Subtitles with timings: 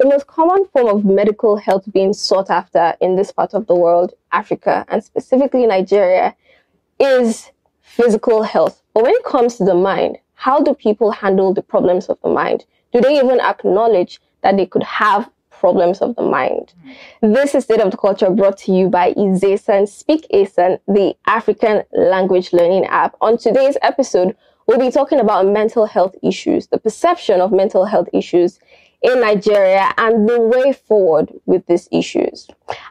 [0.00, 3.74] the most common form of medical health being sought after in this part of the
[3.74, 6.34] world, Africa, and specifically Nigeria,
[6.98, 7.50] is
[7.82, 8.82] physical health.
[8.94, 12.30] But when it comes to the mind, how do people handle the problems of the
[12.30, 12.64] mind?
[12.94, 16.72] Do they even acknowledge that they could have problems of the mind?
[17.22, 17.34] Mm.
[17.34, 21.82] This is State of the Culture brought to you by Izesan Speak Asan, the African
[21.92, 23.16] language learning app.
[23.20, 24.34] On today's episode,
[24.66, 28.60] we'll be talking about mental health issues, the perception of mental health issues
[29.02, 32.46] in Nigeria and the way forward with these issues.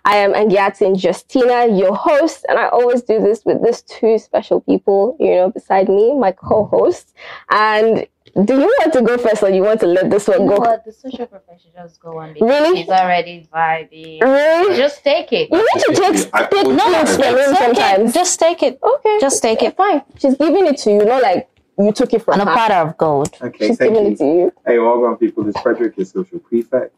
[0.06, 4.60] I am Angiatin Justina, your host, and I always do this with these two special
[4.62, 7.14] people, you know, beside me, my co-host.
[7.50, 8.08] And
[8.46, 10.58] do you want to go first or you want to let this one You know
[10.58, 10.62] go?
[10.62, 10.86] what?
[10.86, 12.78] The social professionals go on because Really?
[12.80, 14.22] He's already vibing.
[14.22, 14.78] Really?
[14.78, 15.50] Just take it.
[15.52, 17.58] You need to take, I- take no, notes from him Take it.
[17.58, 18.14] sometimes.
[18.14, 18.80] Just take it.
[18.84, 19.18] Okay.
[19.22, 19.76] Just take it.
[19.76, 20.02] Fine.
[20.18, 22.54] She's giving it to you, not like you took it from On a her.
[22.54, 23.38] platter of gold.
[23.42, 24.34] Okay, She's thank giving it to you.
[24.34, 24.54] you.
[24.66, 25.44] Hey, welcome people.
[25.44, 26.96] This is Frederick, your social prefect.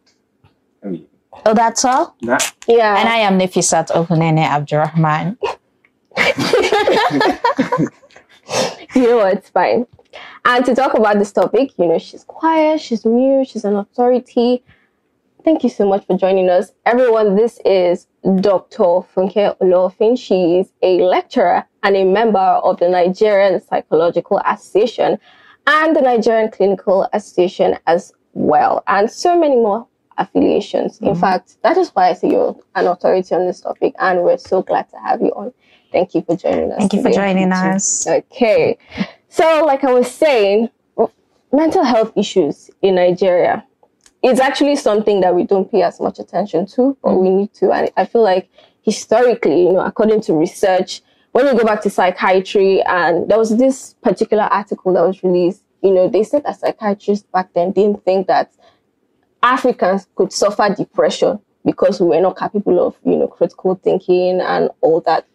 [0.84, 1.08] I mean,
[1.46, 2.16] Oh, that's all?
[2.22, 2.98] not Yeah.
[3.00, 5.38] And I am Nifisat Okunene Abdurrahman.
[8.96, 9.86] you know what, it's fine.
[10.44, 14.64] And to talk about this topic, you know, she's quiet, she's mute, she's an authority.
[15.46, 16.74] Thank you so much for joining us.
[16.86, 18.08] Everyone, this is
[18.42, 18.84] Dr.
[19.16, 20.20] Funke Olofin.
[20.20, 25.18] She is a lecturer and a member of the Nigerian Psychological Association
[25.68, 29.88] and the Nigerian Clinical Association as well, and so many more
[30.18, 31.00] affiliations.
[31.00, 31.20] In mm-hmm.
[31.20, 34.62] fact, that is why I say you're an authority on this topic, and we're so
[34.62, 35.54] glad to have you on.
[35.92, 36.78] Thank you for joining us.
[36.78, 37.34] Thank you for today.
[37.34, 38.08] joining us.
[38.08, 38.78] Okay.
[39.28, 40.70] So, like I was saying,
[41.52, 43.66] mental health issues in Nigeria,
[44.24, 47.22] it's actually something that we don't pay as much attention to, but mm.
[47.22, 47.72] we need to.
[47.72, 48.50] And I feel like
[48.84, 53.58] historically, you know, according to research, when you go back to psychiatry, and there was
[53.58, 58.04] this particular article that was released, you know, they said that psychiatrists back then didn't
[58.04, 58.52] think that
[59.42, 64.70] Africans could suffer depression because we were not capable of, you know, critical thinking and
[64.82, 65.26] all that.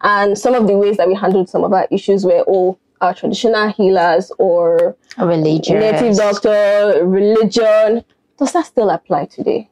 [0.00, 3.14] And some of the ways that we handled some of our issues were all our
[3.14, 5.70] traditional healers or Religious.
[5.70, 8.04] native doctor, religion.
[8.38, 9.68] Does that still apply today?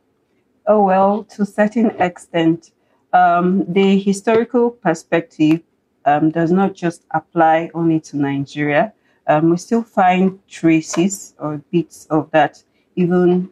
[0.67, 2.71] Oh, well, to a certain extent.
[3.13, 5.63] Um, the historical perspective
[6.05, 8.93] um, does not just apply only to Nigeria.
[9.27, 12.63] Um, we still find traces or bits of that
[12.97, 13.51] even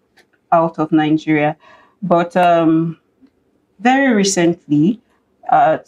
[0.51, 1.57] out of Nigeria.
[2.03, 2.99] But um,
[3.81, 5.01] very recently,
[5.49, 5.79] uh,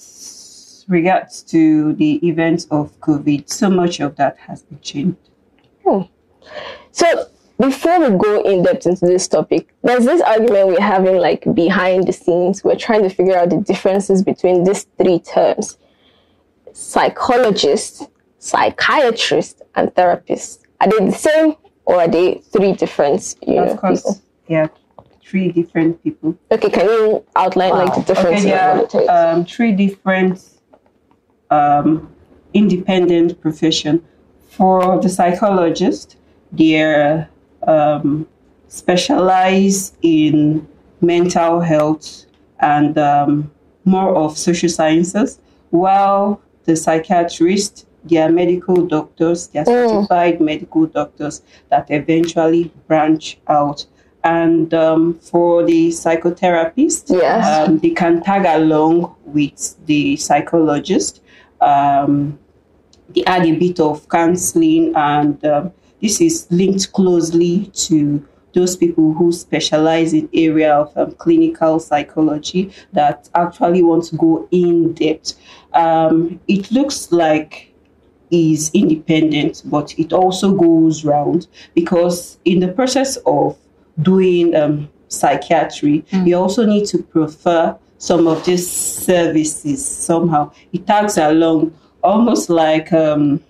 [0.88, 5.30] regards to the events of COVID, so much of that has been changed.
[6.92, 7.26] So
[7.58, 12.06] before we go in depth into this topic, there's this argument we're having like behind
[12.06, 12.64] the scenes.
[12.64, 15.78] We're trying to figure out the differences between these three terms:
[16.72, 18.08] psychologist,
[18.38, 20.66] psychiatrist, and therapist.
[20.80, 21.54] Are they the same
[21.84, 24.20] or are they three different you know, of course, people?
[24.48, 24.68] yeah,
[25.22, 26.36] three different people.
[26.50, 28.06] Okay, can you outline like the Wow.
[28.06, 28.46] differences?
[28.46, 29.08] Okay, of what it there is?
[29.08, 30.40] are um, three different
[31.50, 32.12] um,
[32.54, 34.04] independent profession.
[34.48, 36.16] For the psychologist,
[36.52, 37.28] they're
[37.66, 38.26] um,
[38.68, 40.66] specialize in
[41.00, 42.24] mental health
[42.60, 43.50] and um,
[43.84, 45.38] more of social sciences,
[45.70, 49.88] while the psychiatrists, they are medical doctors, are Mm.
[49.90, 53.86] certified medical doctors that eventually branch out.
[54.22, 57.68] And um, for the psychotherapist, Yes.
[57.68, 61.20] um, they can tag along with the psychologist.
[61.60, 62.38] Um,
[63.14, 68.22] they add a bit of counseling, and um, this is linked closely to
[68.52, 74.48] those people who specialize in area of um, clinical psychology that actually want to go
[74.50, 75.34] in depth.
[75.72, 77.70] Um, it looks like
[78.30, 83.58] is independent, but it also goes round because in the process of
[84.02, 90.52] doing um, psychiatry, you also need to prefer some of these services somehow.
[90.72, 93.42] It tags along almost like um,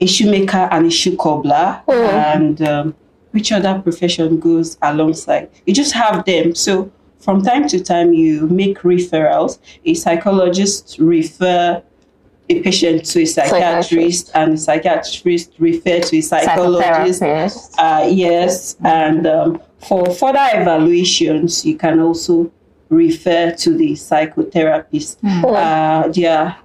[0.00, 2.94] a shoemaker and a shoe cobbler, and um,
[3.32, 5.50] which other profession goes alongside.
[5.66, 6.54] You just have them.
[6.54, 9.58] So from time to time, you make referrals.
[9.84, 11.82] A psychologist refer
[12.50, 17.20] a patient to a psychiatrist, and a psychiatrist refer to a psychologist.
[17.78, 22.50] Uh, yes, and um, for further evaluations, you can also
[22.88, 25.18] refer to the psychotherapist.
[25.58, 26.56] Uh, they are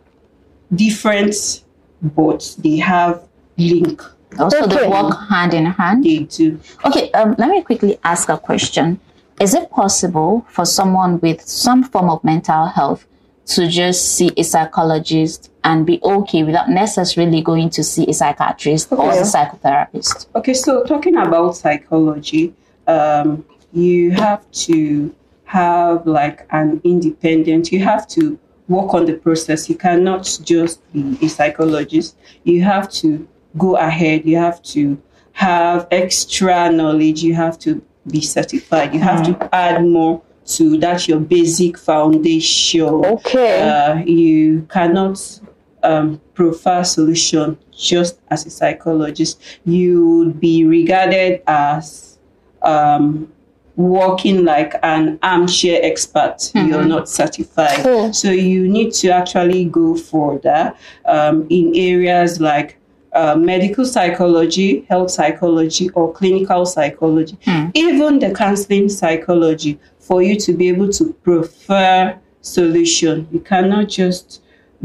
[0.73, 1.63] different,
[2.01, 3.27] but they have
[3.57, 4.01] link.
[4.39, 4.75] Also, Okay.
[4.81, 6.03] they work hand in hand.
[6.03, 6.59] They do.
[6.85, 8.99] Okay, um, let me quickly ask a question.
[9.39, 13.05] Is it possible for someone with some form of mental health
[13.45, 18.91] to just see a psychologist and be okay without necessarily going to see a psychiatrist
[18.91, 20.27] or a psychotherapist?
[20.35, 22.53] Okay, so talking about psychology,
[22.87, 23.43] um,
[23.73, 25.13] you have to
[25.45, 29.69] have like an independent, you have to work on the process.
[29.69, 32.15] You cannot just be a psychologist.
[32.43, 33.27] You have to
[33.57, 34.25] go ahead.
[34.25, 35.01] You have to
[35.33, 37.23] have extra knowledge.
[37.23, 38.93] You have to be certified.
[38.93, 43.05] You have to add more to that your basic foundation.
[43.05, 43.61] Okay.
[43.61, 45.39] Uh, you cannot
[45.83, 49.41] um, prefer solution just as a psychologist.
[49.65, 52.17] You would be regarded as
[52.61, 53.31] um,
[53.75, 56.51] working like an armchair expert.
[56.53, 57.79] You're not certified.
[57.85, 58.11] Hmm.
[58.11, 60.73] So you need to actually go further
[61.05, 62.77] um, in areas like
[63.13, 67.37] uh, medical psychology, health psychology, or clinical psychology,
[67.73, 73.27] even the counseling psychology, for you to be able to prefer solution.
[73.31, 74.41] You cannot just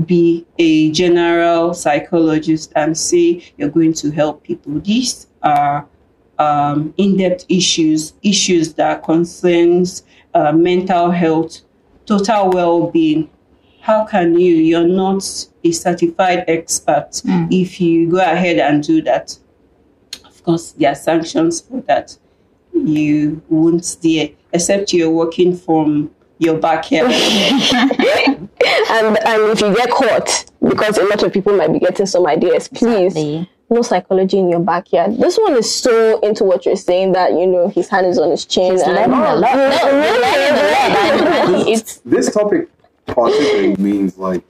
[0.06, 4.78] be a general psychologist and say you're going to help people.
[4.80, 5.88] These are
[6.38, 10.04] um, in-depth issues, issues that concerns
[10.34, 11.62] uh, mental health,
[12.06, 13.28] total well-being.
[13.80, 14.54] How can you?
[14.56, 15.24] You're not
[15.64, 17.22] a certified expert.
[17.24, 17.46] Hmm.
[17.50, 19.36] If you go ahead and do that,
[20.24, 22.16] of course, there are sanctions for that.
[22.72, 27.10] You won't dare, except you're working from your backyard.
[27.12, 32.26] and and if you get caught, because a lot of people might be getting some
[32.26, 33.50] ideas, please Exactly.
[33.70, 35.16] no psychology in your backyard.
[35.18, 38.30] This one is so into what you're saying that you know his hand is on
[38.30, 38.72] his chin.
[38.72, 39.56] He's and- learning a lot.
[39.56, 41.68] No, Yeah, you're learning a lot.
[41.72, 42.68] It's This topic
[43.08, 44.44] particularly means like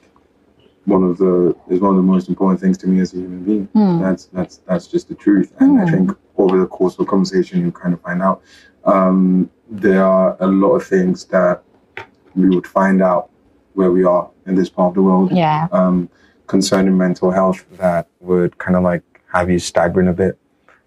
[0.84, 3.44] one of the is one of the most important things to me as a human
[3.44, 3.68] being.
[4.00, 5.52] That's that's that's just the truth.
[5.60, 8.42] And I think over the course of the conversation you kind of find out
[8.84, 11.62] um, there are a lot of things that
[12.34, 13.30] we would find out
[13.74, 15.68] where we are in this part of the world yeah.
[15.72, 16.08] um,
[16.46, 19.02] concerning mental health that would kind of like
[19.32, 20.38] have you staggering a bit,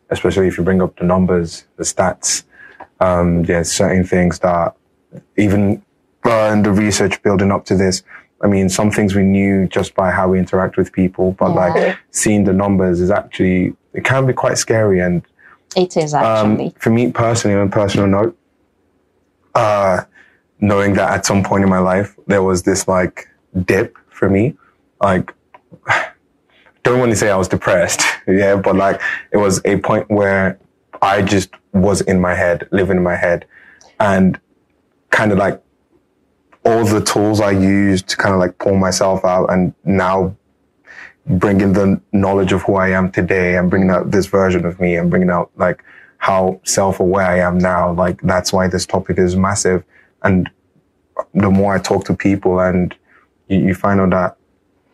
[0.09, 2.44] especially if you bring up the numbers, the stats.
[3.00, 4.75] Um, there's certain things that
[5.38, 5.83] even
[6.25, 8.03] uh, in the research building up to this,
[8.44, 11.56] I mean, some things we knew just by how we interact with people, but Yeah.
[11.69, 15.00] like seeing the numbers is actually, it can be quite scary.
[15.00, 15.21] And
[15.75, 16.73] It is um, actually.
[16.79, 18.38] for me personally, on a personal note,
[19.56, 20.01] uh,
[20.59, 23.27] knowing that at some point in my life there was this like
[23.65, 24.56] dip for me,
[25.01, 25.33] like
[26.83, 29.01] don't want to say I was depressed, yeah, but like
[29.31, 30.57] it was a point where
[31.01, 33.45] I just was in my head, living in my head,
[34.00, 34.39] and
[35.09, 35.62] kind of like
[36.63, 40.36] all the tools I used to kind of like pull myself out, and now
[41.25, 44.96] bringing the knowledge of who I am today and bringing out this version of me
[44.96, 45.84] and bringing out like
[46.18, 47.94] how self-aware I am now.
[47.94, 49.84] Like that's why this topic is massive.
[50.24, 50.50] And
[51.34, 52.96] the more I talk to people and
[53.48, 54.38] you, you find out that,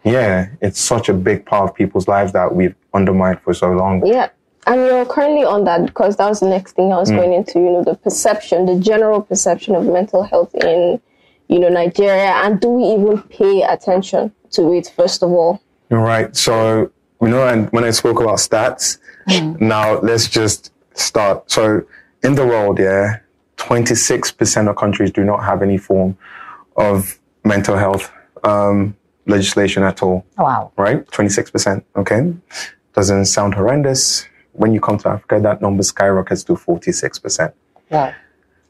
[0.03, 4.05] yeah, it's such a big part of people's lives that we've undermined for so long.
[4.05, 4.29] Yeah.
[4.65, 7.17] And you're currently on that because that was the next thing I was mm.
[7.17, 11.01] going into, you know, the perception, the general perception of mental health in,
[11.47, 12.31] you know, Nigeria.
[12.43, 15.61] And do we even pay attention to it, first of all?
[15.89, 16.29] You're.
[16.33, 16.91] So,
[17.21, 18.97] you know, and when I spoke about stats,
[19.59, 21.49] now let's just start.
[21.51, 21.83] So,
[22.23, 23.19] in the world, yeah,
[23.57, 26.17] 26% of countries do not have any form
[26.75, 28.11] of mental health
[28.43, 28.95] um,
[29.25, 30.71] legislation at all, Wow.
[30.77, 31.05] right?
[31.07, 31.83] 26%.
[31.95, 32.33] Okay.
[32.93, 34.25] Doesn't sound horrendous.
[34.53, 37.53] When you come to Africa, that number skyrockets to 46%.
[37.89, 38.13] Wow.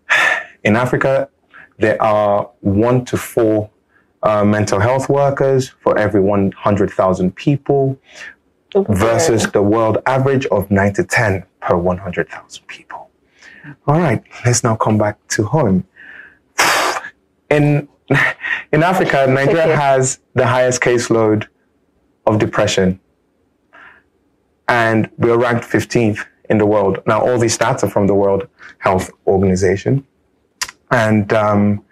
[0.64, 1.30] In Africa,
[1.78, 3.70] there are one to four
[4.24, 7.98] uh, mental health workers for every 100,000 people
[8.90, 13.10] versus the world average of 9 to 10 per 100,000 people.
[13.86, 15.86] All right, let's now come back to home.
[17.50, 17.88] In,
[18.74, 19.76] in Africa, Nigeria Okay.
[19.76, 21.48] has the highest caseload
[22.26, 23.00] of depression,
[24.68, 27.00] and we're ranked 15th in the world.
[27.06, 28.48] Now, all these stats are from the World
[28.80, 30.06] Health Organization.
[30.92, 31.84] And um,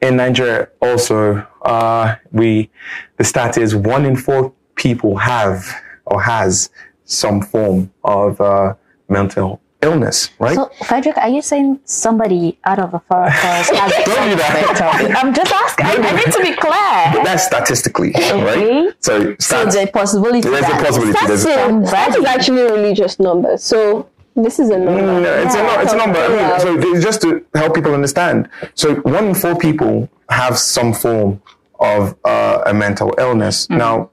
[0.00, 2.70] in Nigeria, also, uh, we
[3.16, 5.64] the stat is one in four people have
[6.06, 6.70] or has
[7.04, 8.74] some form of uh,
[9.08, 10.54] mental illness, right?
[10.56, 14.36] So, Frederick, are you saying somebody out of the four of us has Don't do
[14.36, 15.16] that.
[15.16, 15.86] I'm just asking.
[15.86, 17.24] I, I need to be clear.
[17.24, 18.42] That's statistically, Okay.
[18.44, 18.94] right?
[19.00, 21.26] So, So stats, the possibility there's a that possibility.
[21.26, 23.62] There's, That's, that is actually really just numbers.
[23.62, 24.08] So
[24.42, 25.00] this is a number.
[25.02, 26.18] Mm, No, it's, a, no, it's a number.
[26.18, 28.48] I mean, so just to help people understand.
[28.74, 31.40] So one in four people have some form
[31.78, 33.68] of uh, a mental illness.
[33.70, 34.10] Now,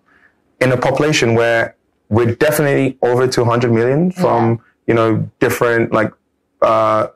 [0.61, 1.75] in a population where
[2.09, 6.11] we're definitely over 200 million from, you know, different like
[6.61, 7.07] uh,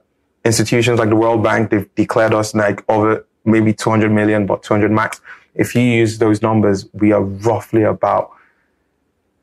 [0.44, 4.92] institutions like the World Bank, they've declared us like over maybe 200 million, but 200
[4.92, 5.22] max.
[5.56, 8.32] If you use those numbers, we are roughly about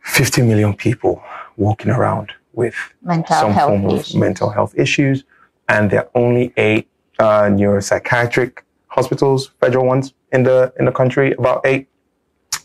[0.03, 1.23] 50 million people
[1.57, 4.15] walking around with Mental some health form of issues.
[4.17, 5.25] mental health issues.
[5.69, 6.89] and there are only eight
[7.19, 11.89] uh, neuropsychiatric hospitals, federal ones in the in the country, about eight.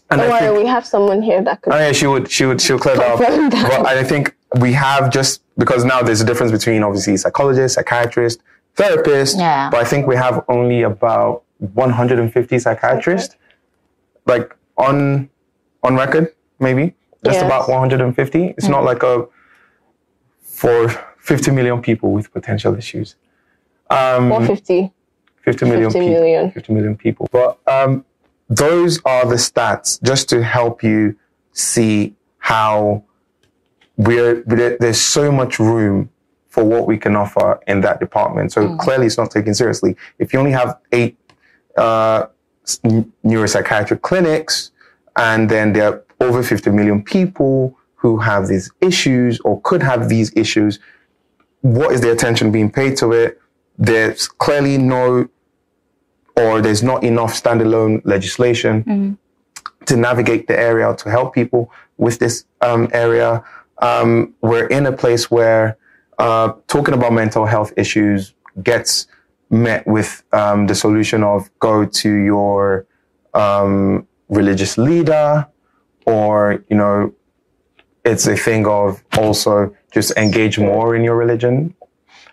[0.10, 1.74] And Don't I worry, think- we have someone here that could.
[1.74, 3.20] Oh yeah, she would, she would, she'll clear that up.
[3.20, 3.84] That.
[3.84, 8.42] But I think we have just because now there's a difference between obviously psychologists, psychiatrists,
[8.78, 9.38] therapists.
[9.38, 9.70] Yeah.
[9.70, 13.36] But I think we have only about 150 psychiatrists,
[14.26, 15.30] like on
[15.84, 16.94] on record, maybe
[17.26, 17.44] just Yes.
[17.46, 18.54] about 150.
[18.58, 19.26] It's not like a
[20.64, 20.88] for
[21.20, 23.18] 50 million people with potential issues.
[23.90, 24.94] Um, 450.
[25.42, 26.22] 50 million 50 people.
[26.22, 26.52] million.
[26.52, 27.28] 50 million people.
[27.34, 28.06] But um,
[28.48, 31.18] those are the stats just to help you
[31.52, 33.04] see how
[33.98, 34.42] we're,
[34.80, 36.10] there's so much room
[36.48, 38.54] for what we can offer in that department.
[38.54, 39.98] So clearly it's not taken seriously.
[40.18, 41.18] If you only have eight
[41.76, 42.28] uh,
[43.26, 44.72] neuropsychiatric clinics
[45.18, 50.10] and then there are over 50 million people who have these issues or could have
[50.10, 50.78] these issues,
[51.62, 53.42] what is the attention being paid to it?
[53.80, 55.30] There's clearly no
[56.36, 58.84] or there's not enough standalone legislation
[59.86, 63.44] to navigate the area to help people with this um, area.
[63.82, 65.78] Um, we're in a place where
[66.18, 69.08] uh, talking about mental health issues gets
[69.50, 72.86] met with um, the solution of go to your
[73.34, 75.48] um, religious leader,
[76.06, 77.14] or you know,
[78.06, 81.74] it's a thing of also just engage more in your religion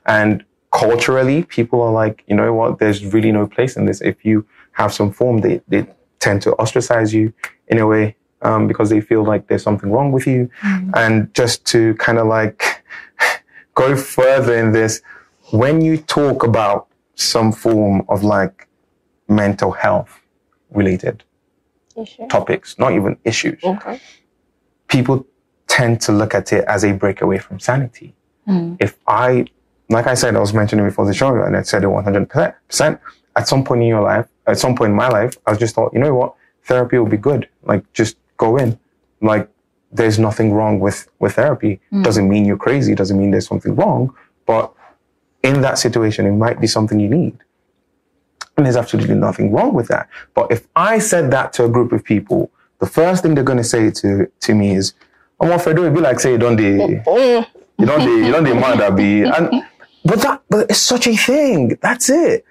[0.06, 4.00] and culturally, people are like, you know what, there's really no place in this.
[4.00, 5.86] If you have some form, they, they
[6.20, 7.32] tend to ostracize you
[7.68, 10.50] in a way um, because they feel like there's something wrong with you.
[10.94, 12.82] And just to kind of like
[13.74, 15.02] go further in this,
[15.50, 18.68] when you talk about some form of like
[19.28, 20.20] mental health
[20.70, 21.24] related
[21.96, 22.26] Issue.
[22.28, 24.00] topics, not even issues, Okay.
[24.88, 25.26] people
[25.80, 28.14] tend to look at it as a breakaway from sanity.
[28.46, 28.74] Hmm.
[28.86, 29.46] If I,
[29.88, 33.00] like I said, I was mentioning before the show, and I said it 100%,
[33.36, 35.94] at some point in your life, at some point in my life, I just thought,
[35.94, 36.34] you know what,
[36.64, 37.48] therapy will be good.
[37.62, 38.78] Like, just go in.
[39.22, 39.48] Like,
[39.90, 41.80] there's nothing wrong with, with therapy.
[41.90, 42.02] Hmm.
[42.02, 42.94] Doesn't mean you're crazy.
[42.94, 44.14] Doesn't mean there's something wrong.
[44.46, 44.72] But
[45.42, 47.38] in that situation, it might be something you need.
[48.56, 50.08] And there's absolutely nothing wrong with that.
[50.34, 53.64] But if I said that to a group of people, the first thing they're going
[53.66, 54.92] to say to, to me is,
[55.40, 57.46] I'm afraid it be like, say, you don't de, Mm,
[57.78, 59.22] you don't de, you don't de mad that be.
[59.22, 59.64] And,
[60.04, 61.78] but that, but it's such a thing.
[61.80, 62.44] That's it.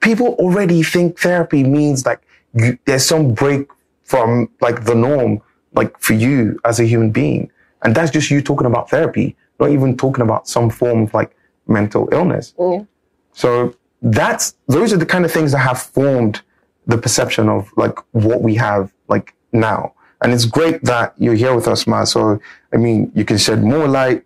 [0.00, 2.20] People already think therapy means like
[2.54, 3.68] you, there's some break
[4.04, 5.40] from like the norm,
[5.72, 7.50] like for you as a human being.
[7.82, 11.36] And that's just you talking about therapy, not even talking about some form of like
[11.68, 12.54] mental illness.
[12.58, 12.84] Yeah.
[13.32, 16.42] So that's those are the kind of things that have formed
[16.86, 19.92] the perception of like what we have like now.
[20.22, 22.04] And it's great that you're here with us, Ma.
[22.04, 22.40] So
[22.72, 24.24] I mean, you can shed more light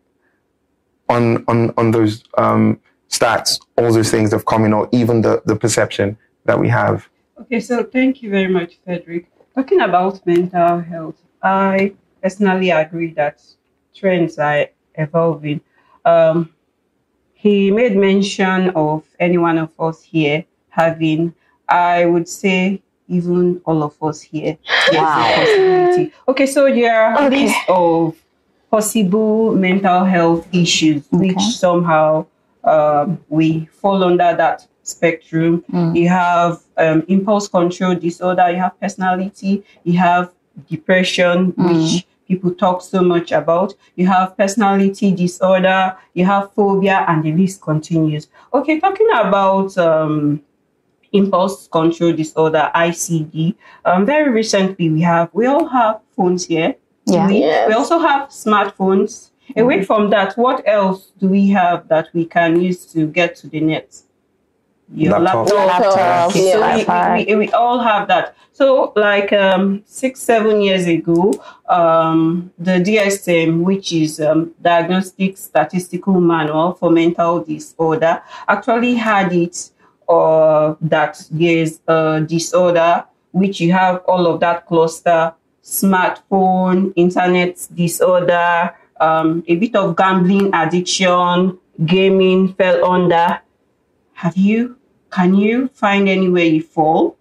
[1.09, 5.42] on on on those um, stats, all those things that come in, or even the
[5.44, 7.09] the perception that we have.
[7.40, 9.30] Okay, so thank you very much, Frederick.
[9.54, 13.42] Talking about mental health, I personally agree that
[13.94, 15.61] trends are evolving.
[16.04, 16.50] Um,
[17.35, 21.35] he made mention of any one of us here having,
[21.68, 24.57] I would say, even all of us here.
[24.93, 25.35] Wow.
[26.29, 27.45] Okay, so there are Okay.
[27.45, 28.17] list of
[28.71, 32.25] possible mental health issues which somehow
[32.64, 35.64] um, we fall under that spectrum.
[35.95, 40.31] You have um, impulse control disorder, you have personality, you have
[40.69, 43.75] depression, which people talk so much about.
[43.97, 48.29] You have personality disorder, you have phobia, and the list continues.
[48.55, 50.40] Okay, talking about um,
[51.12, 53.55] impulse control disorder, ICD.
[53.85, 56.75] Um, very recently, we have we all have phones here.
[57.07, 57.26] Yeah.
[57.26, 57.69] We, Yes.
[57.69, 59.31] we also have smartphones.
[59.57, 63.49] Away from that, what else do we have that we can use to get to
[63.49, 63.97] the net?
[64.95, 65.49] Your Laptop.
[65.49, 65.97] laptop.
[65.97, 67.17] Laptop, Okay, so yeah.
[67.17, 68.37] we, we, we, we all have that.
[68.52, 71.33] So, like um, six, seven years ago,
[71.69, 79.71] um, the DSM, which is um, Diagnostic Statistical Manual for Mental Disorder, actually had it
[80.11, 88.75] uh, that there's a disorder which you have all of that cluster smartphone, internet disorder,
[89.00, 93.40] um, a bit of gambling addiction, gaming fell under.
[94.14, 94.76] Have you?
[95.11, 97.17] Can you find anywhere you fall?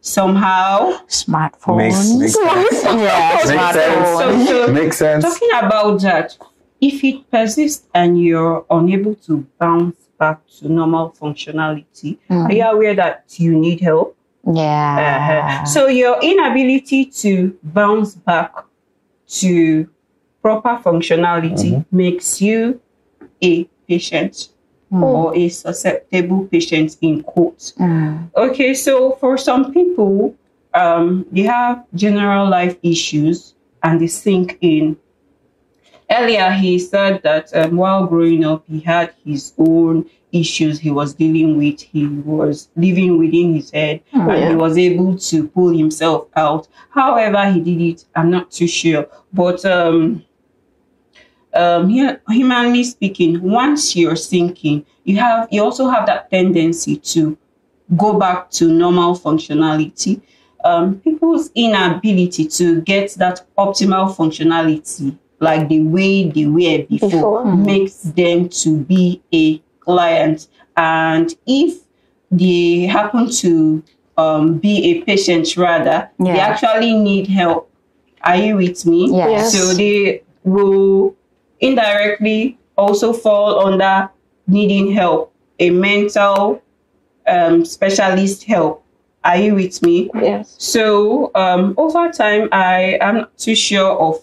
[0.00, 0.98] Somehow.
[1.06, 1.76] Smartphones.
[1.76, 2.84] Makes, makes sense.
[2.84, 4.18] yeah, Makes smartphones.
[4.18, 4.48] sense.
[4.48, 5.24] So, so Makes sense.
[5.24, 6.38] talking about that,
[6.80, 12.94] if it persists and you're unable to bounce back to normal functionality, are you aware
[12.94, 14.16] that you need help?
[14.46, 15.44] Yeah.
[15.56, 15.64] Uh-huh.
[15.64, 18.52] So your inability to bounce back
[19.40, 19.88] to
[20.42, 22.80] proper functionality makes you
[23.42, 24.50] a patient.
[24.92, 27.74] or a susceptible patient in quotes.
[27.78, 28.28] Mm.
[28.34, 30.34] Okay, so for some people,
[30.74, 34.96] um, they have general life issues and they sink in.
[36.10, 41.14] Earlier, he said that um, while growing up, he had his own issues he was
[41.14, 41.80] dealing with.
[41.80, 44.48] He was living within his head and yeah.
[44.50, 46.68] he was able to pull himself out.
[46.90, 49.06] However, he did it, I'm not too sure.
[49.32, 50.24] But um,
[51.54, 57.36] um, here, humanly speaking, once you're sinking, you have you also have that tendency to
[57.96, 60.22] go back to normal functionality.
[60.62, 67.56] Um, people's inability to get that optimal functionality, like the way they were before, Before.
[67.56, 70.48] makes them to be a client.
[70.76, 71.80] And if
[72.30, 73.82] they happen to
[74.16, 77.70] um, be a patient, rather, they actually need help.
[78.22, 79.10] Are you with me?
[79.10, 79.52] Yes.
[79.52, 81.16] So they will
[81.58, 84.10] indirectly also fall under
[84.46, 86.62] needing help, a mental
[87.26, 88.84] um, specialist help.
[89.24, 90.10] Are you with me?
[90.14, 90.54] Yes.
[90.58, 94.18] So um, over time, I am not too sure of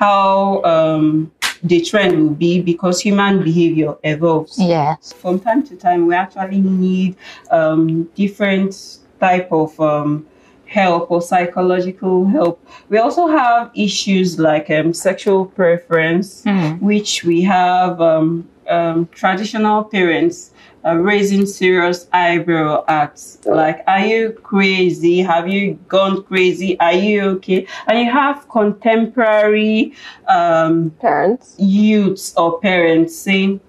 [0.00, 1.30] how um,
[1.62, 5.12] the trend will be because human behavior evolves Yes.
[5.12, 7.14] from time to time we actually need
[7.50, 8.72] um, different
[9.20, 10.26] type of um,
[10.64, 12.56] help or psychological help
[12.88, 16.80] we also have issues like um, sexual preference Mm.
[16.80, 20.52] which we have um, um, traditional parents
[20.84, 25.18] uh, raising serious eyebrow at like are you crazy?
[25.20, 26.78] Have you gone crazy?
[26.80, 27.66] Are you okay?
[27.86, 29.94] And you have contemporary
[30.28, 31.54] um, Parents.
[31.58, 33.60] youths or parents saying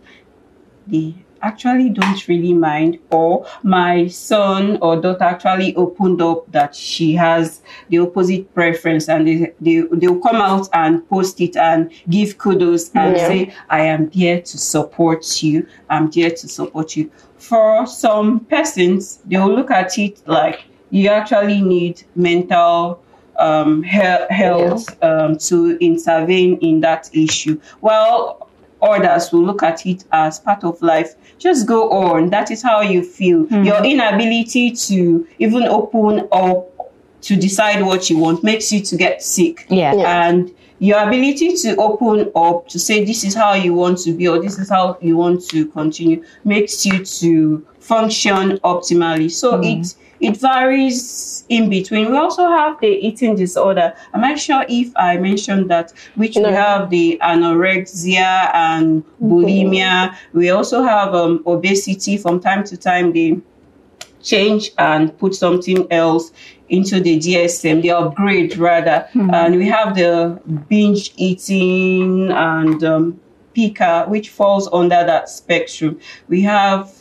[0.87, 7.13] they actually don't really mind or my son or daughter actually opened up that she
[7.13, 12.37] has the opposite preference and they, they, they'll come out and post it and give
[12.37, 13.27] kudos and Yeah.
[13.27, 19.19] say i am there to support you i'm there to support you for some persons
[19.25, 23.01] they'll look at it like you actually need mental
[23.39, 23.97] um, he-
[24.29, 27.59] health um, to intervene in that issue.
[27.79, 28.49] While
[28.81, 31.15] others will look at it as part of life.
[31.41, 32.29] Just go on.
[32.29, 33.45] That is how you feel.
[33.45, 33.63] Hmm.
[33.63, 36.67] Your inability to even open up
[37.21, 39.65] to decide what you want makes you to get sick.
[39.67, 39.95] Yeah.
[39.95, 40.27] Yeah.
[40.27, 44.27] And your ability to open up to say this is how you want to be
[44.27, 49.31] or this is how you want to continue makes you to function optimally.
[49.31, 49.63] So hmm.
[49.63, 52.11] it it varies in between.
[52.11, 53.93] We also have the eating disorder.
[54.13, 56.49] I'm not sure if I mentioned that, which No.
[56.49, 60.15] we have the anorexia and bulimia.
[60.33, 62.17] We also have um, obesity.
[62.17, 63.37] From time to time, they
[64.21, 66.31] change and put something else
[66.69, 69.07] into the DSM, the upgrade rather.
[69.15, 73.19] And we have the binge eating and um,
[73.53, 75.99] pica, which falls under that spectrum.
[76.29, 76.93] We have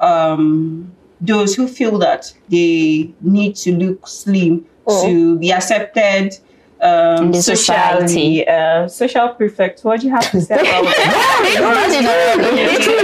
[0.00, 4.64] um, those who feel that they need to look slim
[5.02, 6.38] to be accepted.
[6.78, 8.46] Um, In socially, society.
[8.46, 9.82] uh, social prefect.
[9.82, 10.84] What do you have to say about
[11.96, 12.98] it's true.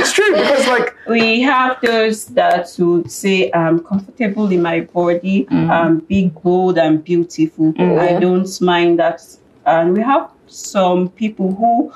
[0.00, 5.46] It's true because like we have those that would say I'm comfortable in my body,
[5.50, 7.72] I'm big, bold, and beautiful.
[7.78, 9.22] I don't mind that.
[9.64, 11.92] And we have some people who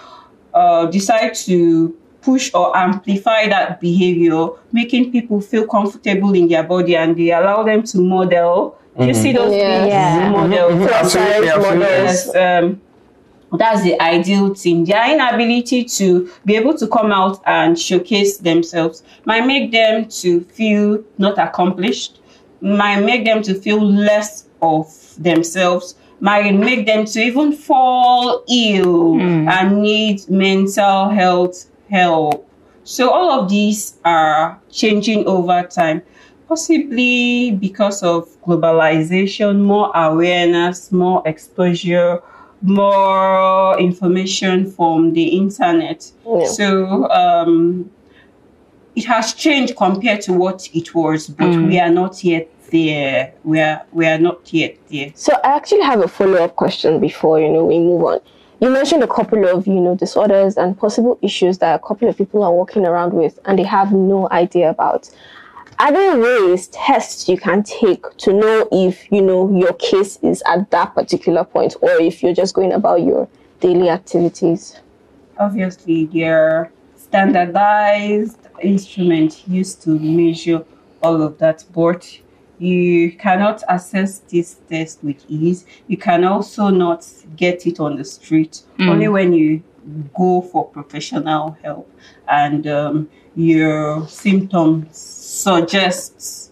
[0.54, 6.94] uh, decide to push or amplify that behavior, making people feel comfortable in their body,
[6.96, 8.76] and they allow them to model.
[8.98, 9.62] You see those Yeah.
[9.68, 9.88] things?
[9.92, 10.30] Yeah.
[10.30, 10.68] model.
[10.70, 10.92] Mhm.
[11.00, 11.86] Absolutely, absolutely.
[11.86, 12.80] Yes, um,
[13.60, 14.84] that's the ideal thing.
[14.90, 16.06] Their inability to
[16.44, 20.86] be able to come out and showcase themselves might make them to feel
[21.18, 22.12] not accomplished,
[22.60, 24.30] might make them to feel less
[24.62, 24.86] of
[25.28, 29.20] themselves, might make them to even fall ill
[29.56, 32.48] and need mental health help.
[32.84, 36.02] So all of these are changing over time,
[36.48, 42.22] possibly because of globalization, more awareness, more exposure,
[42.62, 46.10] more information from the internet.
[46.26, 46.46] Yeah.
[46.46, 47.90] So um,
[48.94, 53.34] it has changed compared to what it was, but we are not yet there.
[53.44, 55.12] We are we are not yet there.
[55.14, 58.20] So I actually have a follow-up question before you know we move on.
[58.60, 62.16] You mentioned a couple of you know disorders and possible issues that a couple of
[62.16, 65.10] people are walking around with and they have no idea about.
[65.78, 70.42] Are there ways, tests you can take to know if you know your case is
[70.46, 73.28] at that particular point or if you're just going about your
[73.60, 74.80] daily activities?
[75.38, 80.64] obviously there are standardized instruments used to measure
[81.02, 82.18] all of that but
[82.58, 88.04] you cannot access this test with ease you can also not get it on the
[88.04, 89.62] street only when you
[90.14, 91.88] go for professional help
[92.28, 96.50] and um, your symptoms suggests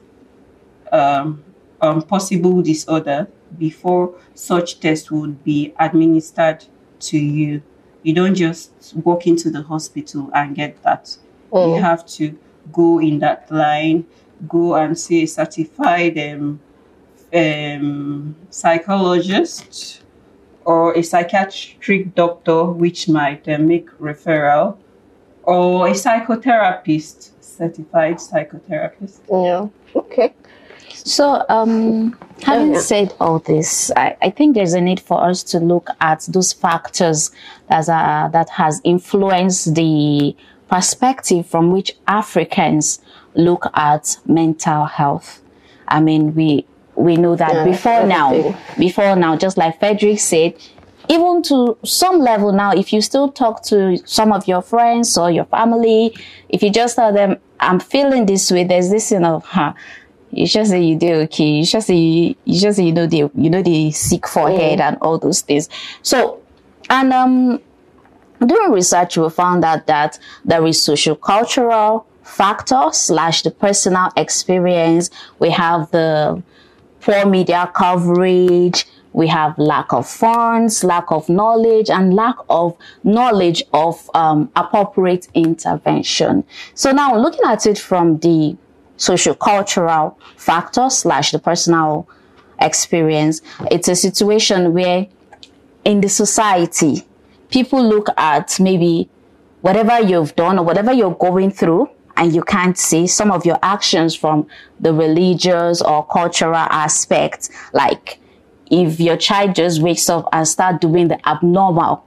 [0.93, 1.43] um,
[1.81, 3.27] um, possible disorder
[3.59, 6.65] before such test would be administered
[7.01, 7.63] to you.
[8.03, 11.17] You don't just walk into the hospital and get that.
[11.53, 11.77] Mm.
[11.77, 12.39] You have to
[12.73, 14.07] go in that line,
[14.49, 16.61] go and see a certified um,
[17.33, 20.03] um, psychologist
[20.65, 24.77] or a psychiatric doctor, which might uh, make referral,
[25.43, 29.21] or a psychotherapist, certified psychotherapist.
[29.31, 29.69] Yeah.
[29.95, 30.33] Okay.
[30.89, 32.81] So, um, having Yeah.
[32.81, 36.53] said all this, I, I think there's a need for us to look at those
[36.53, 37.31] factors
[37.69, 40.35] that are, that has influenced the
[40.71, 43.01] perspective from which Africans
[43.35, 45.43] look at mental health.
[45.89, 46.67] I mean, we
[46.97, 50.55] we know that Yeah, before now, before now, just like Frederick said,
[51.09, 55.31] even to some level now, if you still talk to some of your friends or
[55.31, 56.17] your family,
[56.49, 59.75] if you just tell them, I'm feeling this way, there's this, you know, huh,
[60.31, 61.45] you just say you do okay.
[61.45, 64.81] You just say you, you just say you know they you know they sick forehead
[64.81, 65.69] and all those things.
[66.03, 66.43] So
[66.91, 67.61] and um
[68.45, 75.11] doing research we found out that there is social cultural factor slash the personal experience.
[75.39, 76.43] We have the
[77.01, 78.87] poor media coverage.
[79.13, 85.29] We have lack of funds, lack of knowledge, and lack of knowledge of um, appropriate
[85.35, 86.43] intervention.
[86.75, 88.57] So now looking at it from the
[88.97, 92.09] social cultural factor slash the personal
[92.61, 95.07] experience, it's a situation where
[95.85, 97.07] in the society,
[97.51, 99.09] people look at maybe
[99.61, 103.59] whatever you've done or whatever you're going through and you can't see some of your
[103.63, 104.47] actions from
[104.81, 107.51] the religious or cultural aspect.
[107.73, 108.19] Like
[108.71, 112.05] if your child just wakes up and start doing the abnormal,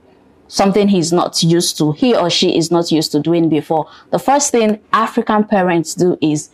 [0.47, 3.89] something he's not used to, he or she is not used to doing before.
[4.11, 6.49] The first thing African parents do is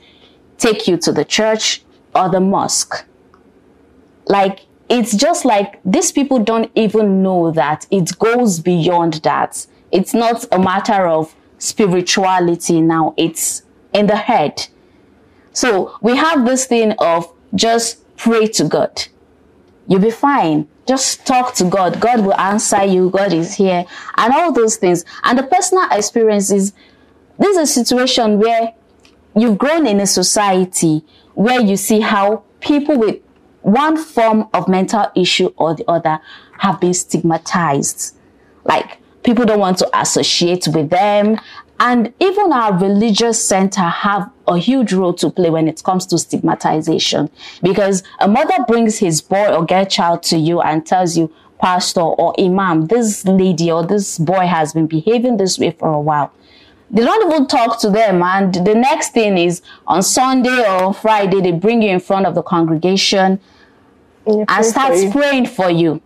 [0.58, 1.84] take you to the church
[2.16, 3.06] or the mosque.
[4.26, 9.66] Like, it's just like these people don't even know that it goes beyond that.
[9.92, 13.64] It's not a matter of spirituality now, it's
[13.94, 14.68] in the head.
[15.52, 19.08] So we have this thing of just pray to God.
[19.88, 20.68] You'll be fine.
[20.88, 22.00] Just talk to God.
[22.00, 23.10] God will answer you.
[23.10, 23.86] God is here.
[24.18, 25.06] And all those things.
[25.24, 26.74] And the personal experience is
[27.38, 28.74] this is a situation where
[29.36, 31.04] you've grown in a society
[31.36, 33.20] where you see how people with
[33.62, 36.20] one form of mental issue or the other
[36.60, 38.16] have been stigmatized.
[38.66, 41.40] Like people don't want to associate with them.
[41.80, 46.18] And even our religious center have a huge role to play when it comes to
[46.18, 47.30] stigmatization.
[47.62, 52.02] Because a mother brings his boy or girl child to you and tells you, pastor
[52.02, 56.32] or imam, this lady or this boy has been behaving this way for a while
[56.94, 61.42] they don't even talk to them and the next thing is on sunday or friday
[61.42, 63.40] they bring you in front of the congregation
[64.26, 66.02] and for starts praying for you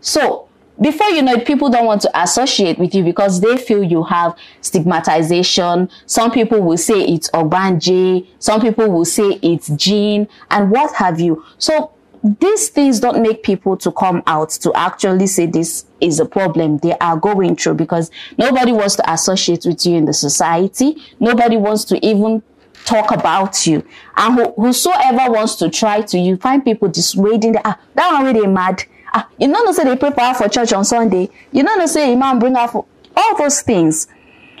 [0.00, 0.45] so
[0.80, 4.02] before you know it people don't want to associate with you because they feel you
[4.04, 5.88] have stigmatization.
[6.06, 11.18] Some people will say it's ogbanje some people will say it's jinn and what have
[11.20, 11.44] you.
[11.58, 16.24] So these things don't make people to come out to actually say this is a
[16.24, 16.78] problem.
[16.78, 20.96] They are going through because nobody wants to associate with you in the society.
[21.20, 22.42] Nobody wants to even
[22.84, 23.84] talk about you.
[24.16, 28.24] And who, whosoever wants to try to you find people dissuading that ah that one
[28.24, 28.84] really mad
[29.16, 32.12] ah you know no say they prepare for church on sunday you know no say
[32.12, 34.08] imam bring out all those things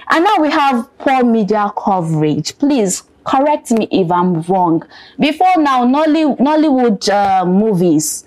[0.08, 2.56] and now we have poor media coverage.
[2.58, 4.84] Please correct me if I'm wrong.
[5.18, 8.24] Before now, Nolly, Nollywood uh, movies,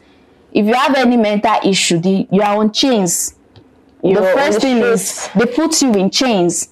[0.52, 3.36] if you have any mental issue, the, you are on chains.
[4.04, 6.70] You're the first thing is they put you in chains.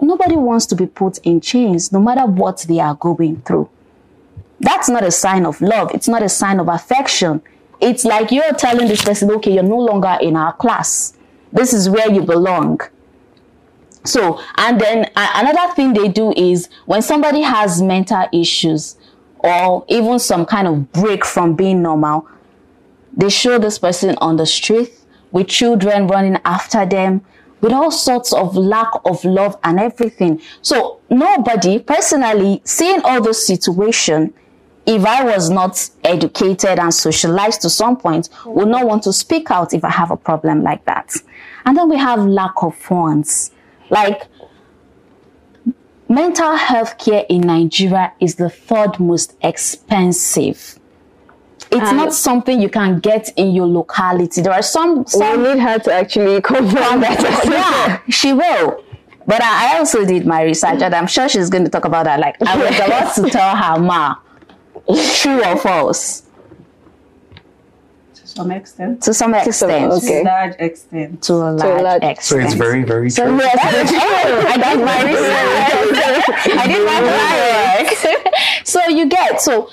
[0.00, 3.68] Nobody wants to be put in chains, no matter what they are going through.
[4.60, 5.90] That's not a sign of love.
[5.94, 7.42] It's not a sign of affection.
[7.80, 11.14] It's like you're telling this person, okay, you're no longer in our class.
[11.52, 12.80] This is where you belong.
[14.04, 18.96] So, and then uh, another thing they do is when somebody has mental issues
[19.38, 22.28] or even some kind of break from being normal,
[23.16, 24.92] they show this person on the street
[25.32, 27.22] with children running after them
[27.60, 30.40] with all sorts of lack of love and everything.
[30.62, 34.34] So nobody personally seeing all those situation,
[34.86, 39.50] if I was not educated and socialized to some point, would not want to speak
[39.50, 41.12] out if I have a problem like that.
[41.64, 43.50] And then we have lack of funds.
[43.90, 44.22] Like
[46.08, 50.78] mental health care in Nigeria is the third most expensive.
[51.72, 54.40] It's not something you can get in your locality.
[54.40, 57.44] There are some We some need her to actually confirm that.
[57.44, 58.84] yeah, she will.
[59.26, 62.04] But I I also did my research, and I'm sure she's going to talk about
[62.04, 62.20] that.
[62.20, 64.14] Like I was about to tell her, ma,
[65.22, 66.22] true or false,
[68.14, 69.02] To some extent.
[69.02, 70.06] to some some- extent, okay.
[70.06, 71.22] To a large extent.
[71.24, 72.42] to a large, large- So extent.
[72.44, 73.38] it's very, very So true.
[73.38, 74.00] yes, that's true.
[74.00, 76.56] I did my research.
[76.58, 78.34] I did my homework.
[78.64, 79.70] so you get so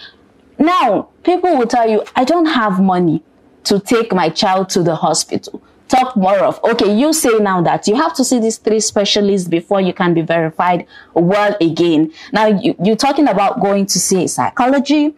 [0.60, 3.24] now people will tell you, I don't have money
[3.66, 5.62] to take my child to the hospital.
[5.94, 6.92] Talk more of okay.
[7.02, 10.22] You say now that you have to see these three specialists before you can be
[10.36, 12.12] verified well again.
[12.32, 15.14] Now you, you're talking about going to see a psychology,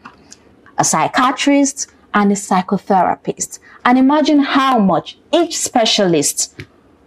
[0.78, 1.78] a psychiatrist,
[2.14, 3.60] and a psychotherapist.
[3.86, 6.54] And imagine how much each specialist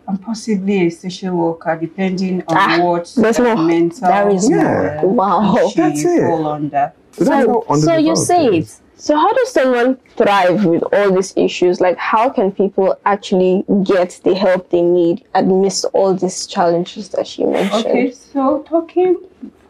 [0.08, 3.56] And possibly a social worker, depending on Ah, what there's more.
[3.56, 4.98] mental There is more.
[4.98, 5.70] uh, Wow.
[5.76, 6.20] That's it.
[6.26, 6.92] fall under.
[7.18, 8.58] That's how so you say it it.
[8.64, 8.80] is.
[9.00, 11.80] So how does someone thrive with all these issues?
[11.80, 17.26] Like how can people actually get the help they need amidst all these challenges that
[17.26, 17.86] she mentioned?
[17.86, 19.16] Okay, so talking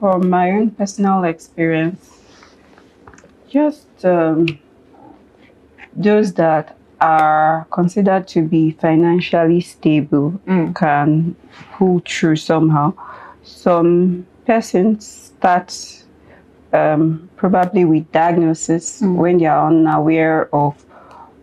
[0.01, 2.23] from my own personal experience,
[3.51, 4.59] just um,
[5.95, 10.75] those that are considered to be financially stable Mm.
[10.75, 11.37] can
[11.75, 12.95] pull through somehow.
[13.45, 15.71] Some persons start
[16.72, 20.85] um, probably with diagnosis when they are unaware of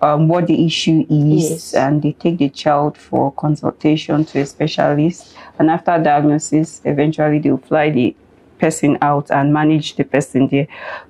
[0.01, 1.73] um, what the issue is Yes.
[1.73, 7.57] and they take the child for consultation to a specialist and after diagnosis eventually they'll
[7.57, 8.15] fly the
[8.59, 10.67] person out and manage the person there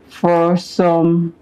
[0.08, 1.34] for some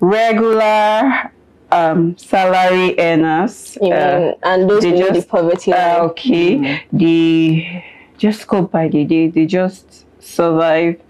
[0.00, 1.30] regular
[1.70, 6.00] um, salary earners uh, mean, and those below the poverty uh, line.
[6.10, 7.84] okay they
[8.16, 11.00] just go by the day they just survive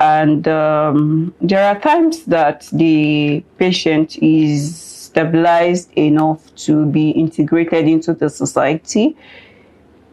[0.00, 8.14] and um, there are times that the patient is stabilized enough to be integrated into
[8.14, 9.16] the society.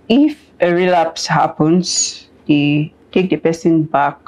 [0.10, 4.20] If a relapse happens they take the person back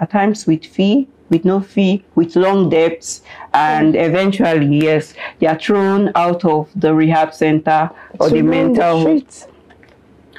[0.00, 3.22] at times with fee with no fee with long debts
[3.52, 9.00] and eventually yes they are thrown out of the rehab center or To the mental
[9.02, 9.46] streets.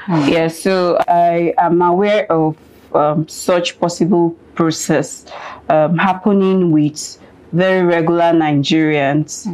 [0.08, 2.58] yeah, so I am aware of
[2.96, 5.26] um, such possible process
[5.70, 7.20] um, happening with
[7.52, 9.48] very regular Nigerians.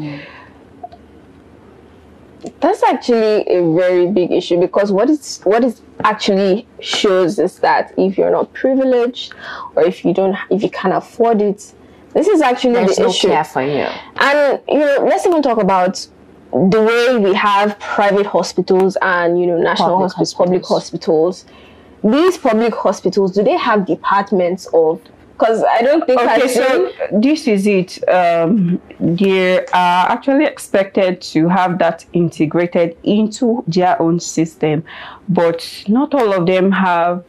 [2.60, 7.93] That's actually a very big issue because what is what it actually shows is that
[7.97, 9.34] if you're not privileged
[9.75, 11.73] or if you don't if you can't afford it,
[12.13, 13.27] this is actually There's the no issue.
[13.27, 13.88] care for you.
[14.15, 16.08] And you know, let's even talk about
[16.51, 21.45] the way we have private hospitals and you know national Public hospitals, public hospitals.
[22.03, 22.13] Hospitals.
[22.13, 25.01] These public hospitals, do they have departments of?
[25.33, 28.07] Because I don't think Okay, I've so this is it.
[28.07, 34.83] Um, they are actually expected to have that integrated into their own system,
[35.29, 37.23] but not all of them have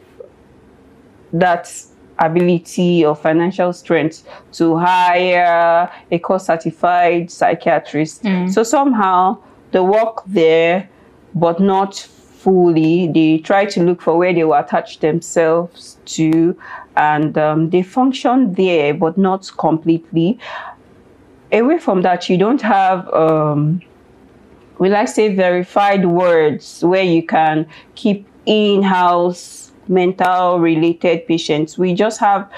[1.31, 1.73] that
[2.19, 8.23] ability or financial strength to hire a course certified psychiatrist.
[8.51, 9.39] So somehow
[9.71, 10.87] they work there,
[11.33, 12.07] but not
[12.43, 13.07] fully.
[13.07, 16.57] They try to look for where they will attach themselves to,
[16.95, 20.39] and um, they function there, but not completely.
[21.51, 23.11] Away from that, you don't have.
[23.13, 23.81] Um,
[24.79, 31.77] will I say verified words where you can keep in-house mental related patients.
[31.77, 32.51] We just have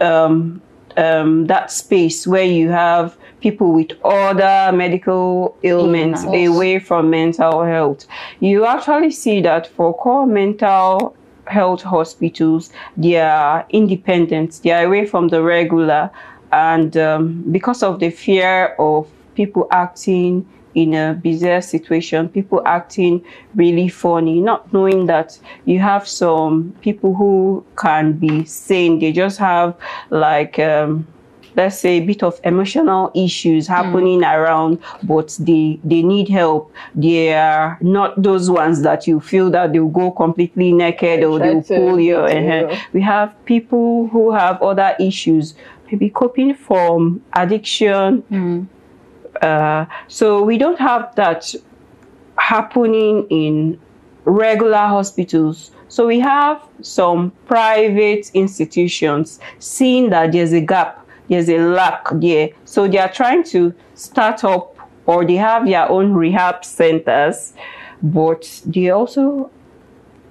[0.00, 0.60] um,
[0.96, 6.48] um, that space where you have people with other medical ailments Illness.
[6.48, 8.04] away from mental health.
[8.40, 11.14] You actually see that for core mental
[11.46, 16.10] health hospitals, they are independent, they are away from the regular,
[16.50, 23.24] and um, because of the fear of people acting in a bizarre situation, people acting
[23.54, 28.98] really funny, not knowing that you have some people who can be sane.
[28.98, 29.76] They just have
[30.10, 31.06] like um,
[31.56, 36.72] let's say a bit of emotional issues happening around, but they they need help.
[36.94, 41.62] They are not those ones that you feel that they'll go completely naked or they'll
[41.62, 42.80] pull your to- hair.
[42.92, 45.54] We have people who have other issues,
[45.90, 48.22] maybe coping from addiction.
[49.42, 51.54] Uh, so we don't have that
[52.38, 53.78] happening in
[54.24, 55.70] regular hospitals.
[55.88, 62.50] So we have some private institutions seeing that there's a gap, there's a lack there.
[62.64, 67.52] So they are trying to start up or they have their own rehab centers,
[68.02, 69.50] but they also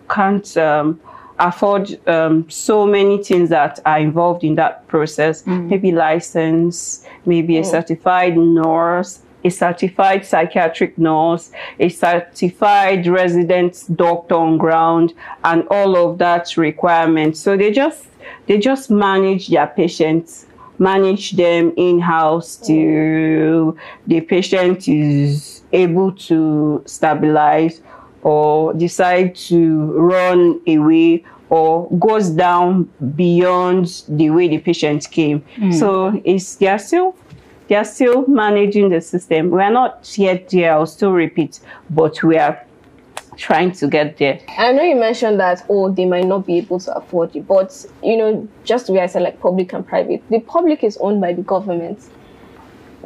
[0.10, 1.00] can't um,
[1.40, 5.46] afford um, so many things that are involved in that process.
[5.46, 14.58] Maybe license, maybe a certified nurse, a certified psychiatric nurse, a certified resident doctor on
[14.58, 17.38] ground, and all of that requirement.
[17.38, 18.08] So they just
[18.48, 20.48] they just manage their patients,
[20.80, 27.82] manage them in house till the patient is able to stabilize
[28.22, 32.84] or decide to run away or goes down
[33.16, 35.42] beyond the way the patient came.
[35.58, 35.72] Hmm.
[35.72, 37.16] So it's they are still
[37.68, 39.52] they are still managing the system.
[39.52, 41.60] We are not yet there, I'll still repeat,
[41.90, 42.65] but we are
[43.38, 44.40] trying to get there.
[44.58, 47.86] I know you mentioned that oh they might not be able to afford it, but
[48.04, 50.24] you know just the way I said like public and private.
[50.30, 52.00] The public is owned by the government.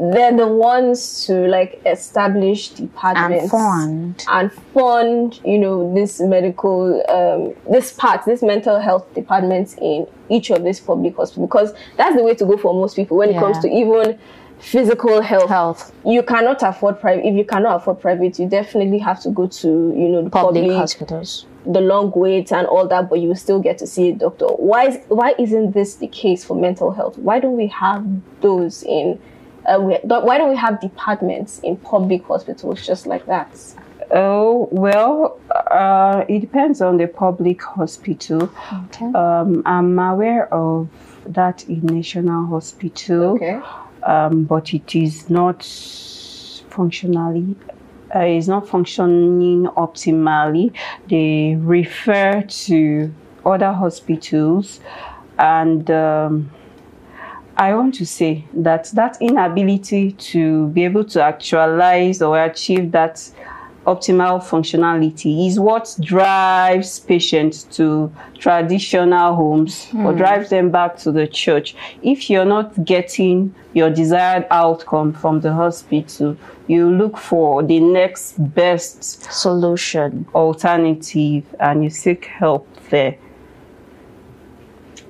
[0.01, 4.25] They're the ones to like establish departments And fund.
[4.29, 10.51] and fund you know this medical um, this part this mental health departments in each
[10.51, 13.39] of these public hospitals because that's the way to go for most people when it
[13.39, 14.17] comes to even
[14.59, 15.91] physical health Health.
[16.05, 19.67] you cannot afford private if you cannot afford private you definitely have to go to
[19.67, 21.45] you know the Public, public, hospitals.
[21.65, 24.45] the long wait and all that but you will still get to see a doctor
[24.47, 28.05] why is, why isn't this the case for mental health why don't we have
[28.41, 29.19] those in
[29.65, 33.49] uh, we, why don't we have departments in public hospitals just like that
[34.11, 38.49] Oh, well, uh, it depends on the public hospital.
[38.85, 39.05] Okay.
[39.13, 40.89] Um, I'm aware of
[41.27, 43.61] that in National Hospital, okay
[44.09, 45.63] um, but it is not
[46.69, 47.55] functionally.
[48.13, 50.73] Uh, it's not functioning optimally.
[51.07, 53.13] They refer to
[53.45, 54.79] other hospitals,
[55.37, 56.49] and um,
[57.55, 63.29] I want to say that that inability to be able to actualize or achieve that
[63.93, 70.17] optimal functionality is what drives patients to traditional homes or hmm.
[70.17, 71.75] drives them back to the church.
[72.01, 78.35] If you're not getting your desired outcome from the hospital, you look for the next
[78.53, 80.27] best Solution.
[80.35, 83.17] alternative and you seek help there.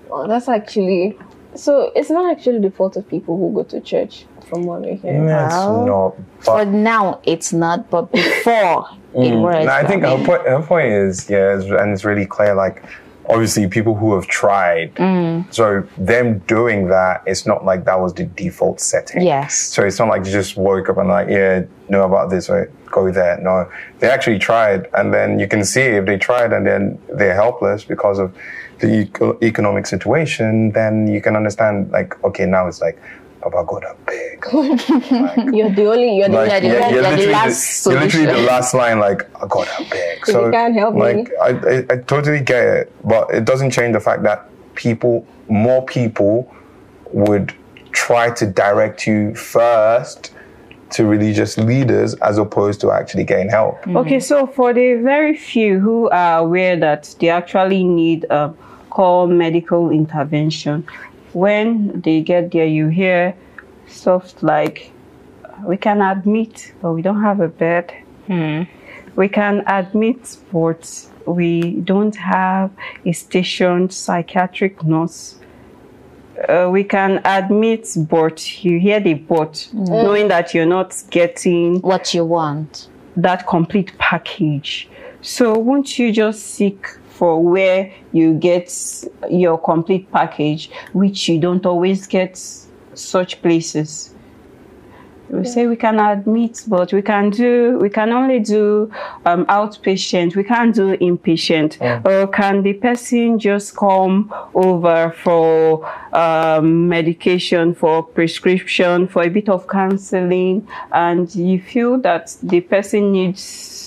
[0.10, 1.18] well that's actually
[1.56, 4.96] so it's not actually the fault of people who go to church from what we're
[4.96, 6.16] hearing That's Well, not.
[6.40, 9.66] For But now, it's not, but before it mm, was.
[9.66, 12.56] no, I think her point, her point is yeah, it's, and it's really clear.
[12.56, 12.84] Like,
[13.30, 14.96] obviously, people who have tried.
[14.96, 15.54] Mm.
[15.54, 19.22] So them doing that, it's not like that was the default setting.
[19.22, 19.56] Yes.
[19.56, 22.72] So it's not like you just woke up and like, yeah, know about this or
[22.92, 23.40] go there.
[23.40, 27.36] No, they actually tried, and then you can see if they tried and then they're
[27.36, 28.36] helpless because of
[28.80, 30.72] the eco- economic situation.
[30.72, 33.00] Then you can understand, like, okay, now it's like,
[33.42, 34.54] Baba God, I beg.
[34.54, 37.84] like, you're the only you're the, like, Yeah, the- yeah, yeah, you're, the literally last
[37.84, 40.26] the, you're literally the last line, like, oh God, I beg.
[40.26, 41.26] So, you can't help me.
[41.42, 45.86] I, I, I totally get it, but it doesn't change the fact that people, more
[45.86, 46.54] people
[47.12, 47.54] would
[47.92, 50.32] try to direct you first
[50.92, 53.80] to religious leaders as opposed to actually getting help.
[53.82, 53.98] Mm-hmm.
[53.98, 58.54] Okay, so for the very few who are aware that they actually need a
[58.90, 60.86] call medical intervention,
[61.34, 63.36] when they get there, you hear
[63.88, 64.92] stuff like,
[65.66, 67.94] "We can admit, but we don't have a bed.
[69.16, 72.72] We can admit, but we don't have
[73.06, 75.36] a stationed psychiatric nurse."
[76.48, 82.14] Uh, we can admit, but you hear the but, knowing that you're not getting what
[82.14, 82.88] you want.
[83.18, 84.88] that complete package.
[85.22, 86.88] So won't you just seek
[87.20, 88.74] for where you get
[89.30, 92.38] your complete package, which you don't always get
[92.94, 94.16] such places?
[95.30, 98.92] We say we can admit, but we can do, we can only do
[99.26, 100.36] um, outpatient.
[100.36, 101.72] We can't do inpatient.
[102.04, 109.50] Or can the person just come over for um, medication, for prescription, for a bit
[109.50, 113.79] of counseling, and you feel that the person needs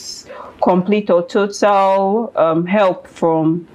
[0.63, 3.67] complete or total um, help from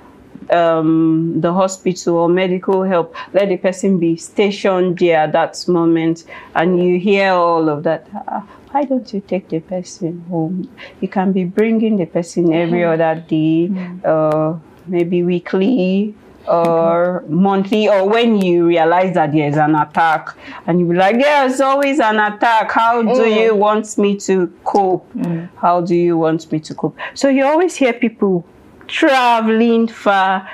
[0.52, 6.24] um, the hospital or medical help, let the person be stationed there at that moment,
[6.56, 8.08] and you hear all of that.
[8.28, 10.70] "Ah, Why don't you take the person home?
[11.02, 13.72] You can be bringing the person every other day,
[14.06, 14.56] uh,
[14.88, 16.14] maybe weekly.
[16.48, 20.30] Or monthly, or when you realize that there's an attack,
[20.66, 22.72] and you be like, "There's always an attack.
[22.72, 23.44] How do mm.
[23.44, 25.12] you want me to cope?
[25.14, 25.50] Mm.
[25.58, 28.46] How do you want me to cope?" So you always hear people
[28.88, 30.50] traveling far,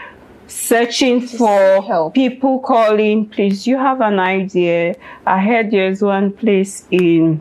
[0.48, 2.14] searching for help.
[2.14, 4.96] people calling, please, you have an idea.
[5.26, 7.40] I heard there's one place in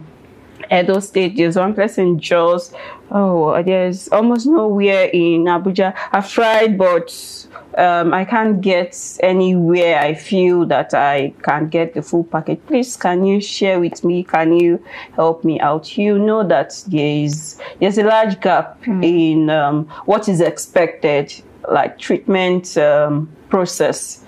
[0.71, 1.37] Edo State.
[1.37, 2.73] There's one place in Jos.
[3.15, 5.95] Oh, there's almost nowhere in Abuja.
[6.13, 7.47] I've tried, but
[7.77, 9.99] um, I can't get anywhere.
[9.99, 12.61] I feel that I can't get the full package.
[12.67, 14.25] Please, can you share with me?
[14.25, 14.83] Can you
[15.15, 15.99] help me out?
[15.99, 21.35] You know that there is there's a large gap in um, what is expected,
[21.71, 24.25] like treatment um, process,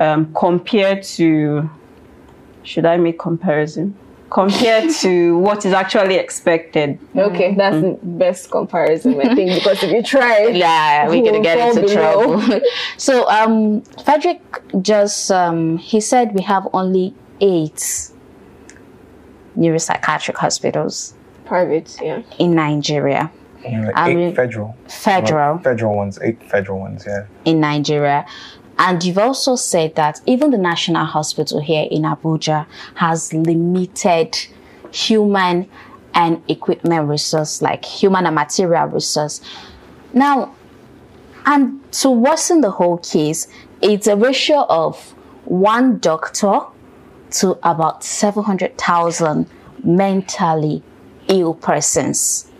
[0.00, 1.70] um, compared to.
[2.62, 3.96] Should I make comparison?
[4.30, 6.98] Compared to what is actually expected.
[7.16, 11.58] Okay, that's the best comparison, I think, because if you try yeah, we're gonna get
[11.58, 12.40] fall into below.
[12.40, 12.60] trouble.
[12.98, 14.42] so, um, Frederick
[14.82, 18.10] just um, he said we have only eight
[19.56, 21.14] neuropsychiatric hospitals
[21.44, 22.22] private, yeah.
[22.38, 23.30] in Nigeria,
[23.62, 24.76] Yeah, like eight mean- federal.
[24.88, 27.26] federal federal ones, eight federal ones, yeah.
[27.44, 28.26] in Nigeria.
[28.78, 34.36] And you've also said that even the National Hospital here in Abuja has limited
[34.92, 35.68] human
[36.14, 39.40] and equipment resource, like human and material resource.
[40.12, 40.54] Now,
[41.44, 43.48] and to worsen the whole case,
[43.82, 45.12] it's a ratio of
[45.44, 46.60] one doctor
[47.30, 49.48] to about 700,000
[49.82, 50.82] mentally
[51.28, 52.50] ill persons.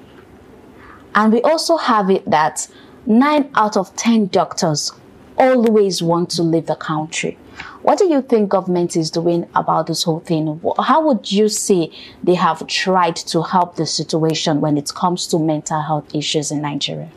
[1.14, 2.68] And we also have it that
[3.06, 4.92] nine out of 10 doctors
[5.38, 7.38] always want to leave the country.
[7.82, 10.60] What do you think government is doing about this whole thing?
[10.78, 11.90] How would you say
[12.22, 16.62] they have tried to help the situation when it comes to mental health issues in
[16.62, 17.10] Nigeria?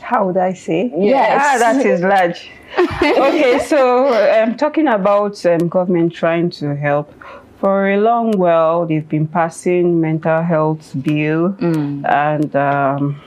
[0.00, 0.92] How would I say?
[0.96, 1.40] Yes.
[1.42, 2.50] Ah, that is large.
[3.02, 7.12] okay, so I'm um, talking about um, government trying to help.
[7.60, 13.22] For a long while, they've been passing mental health bill, and um,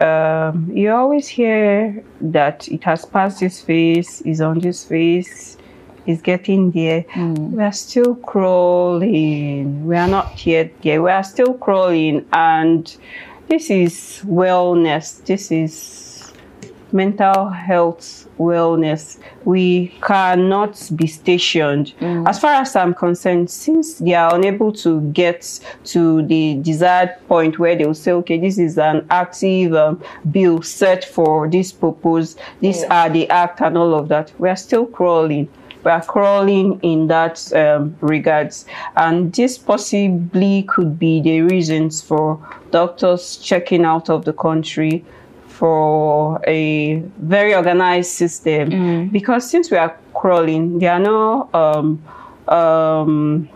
[0.00, 5.58] um, you always hear that it has passed this phase, is on this phase,
[6.06, 7.04] is getting there.
[7.16, 9.86] We are still crawling.
[9.86, 11.02] We are not yet there.
[11.02, 12.96] We are still crawling, and
[13.48, 15.24] this is wellness.
[15.24, 16.11] This is
[16.92, 19.18] mental health wellness.
[19.44, 21.94] We cannot be stationed.
[22.00, 27.58] As far as I'm concerned, since they are unable to get to the desired point
[27.58, 32.36] where they will say, okay, this is an active um, bill set for this purpose,
[32.60, 35.48] these are the act and all of that, we are still crawling.
[35.84, 38.66] We are crawling in that um, regards,
[38.96, 42.38] and this possibly could be the reasons for
[42.70, 45.04] doctors checking out of the country
[45.62, 48.68] for a very organized system.
[49.12, 52.02] Because since we are crawling there are no um,
[52.48, 53.48] um,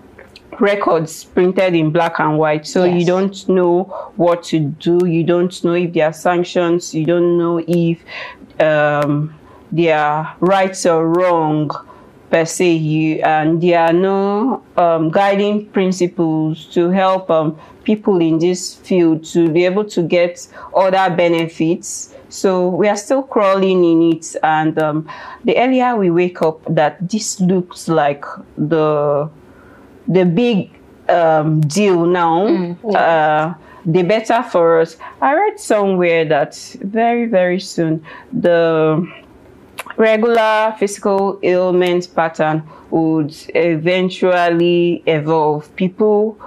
[0.61, 2.64] records printed in black and white.
[2.64, 3.84] So you don't know
[4.14, 5.04] what to do.
[5.04, 6.94] You don't know if there are sanctions.
[6.94, 7.98] You don't know if
[8.61, 9.34] um,
[9.72, 11.72] there are rights or wrong
[12.37, 18.39] per se you and there are no um, guiding principles to help um, people in
[18.39, 22.14] this field to be able to get other benefits.
[22.28, 25.09] So we are still crawling in it and um,
[25.45, 28.24] the earlier we wake up that this looks like
[28.59, 29.30] the
[30.07, 30.70] the big
[31.09, 33.55] um, deal now uh,
[33.87, 34.99] the better for us.
[35.22, 39.09] I read somewhere that very very soon the
[39.97, 45.74] regular physical ailment pattern would eventually evolve.
[45.76, 46.38] People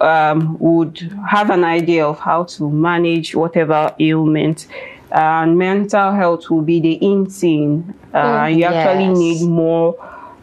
[0.00, 0.98] um, would
[1.28, 4.66] have an idea of how to manage whatever ailment.
[5.12, 7.94] And mental health will be the in thing.
[8.12, 9.18] Uh, you actually yes.
[9.18, 9.96] need more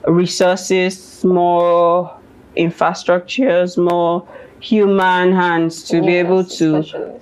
[0.08, 2.18] resources, more
[2.56, 4.28] infrastructures, more
[4.60, 6.78] human hands to be able to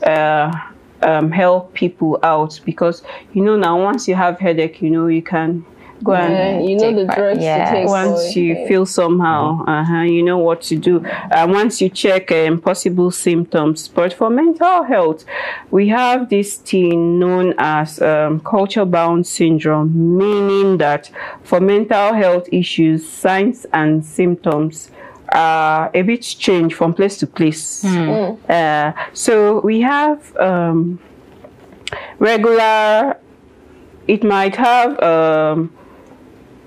[0.08, 0.71] uh,
[1.04, 5.22] um, help people out because you know now once you have headache, you know you
[5.22, 5.66] can
[6.04, 7.70] go and Yeah, you know the part- drugs yes.
[7.70, 7.88] to take.
[7.88, 8.68] once you it.
[8.68, 11.06] feel somehow, uh-huh, you know what to do.
[11.06, 15.26] Uh, once you check um, possible symptoms, but for mental health,
[15.70, 21.12] we have this thing known as um, culture-bound syndrome, meaning that
[21.44, 24.90] for mental health issues, signs and symptoms
[25.32, 27.84] are a bit change from place to place.
[28.50, 31.00] Uh, so we have um,
[32.20, 33.18] regular.
[34.08, 35.02] It might have.
[35.02, 35.72] Um,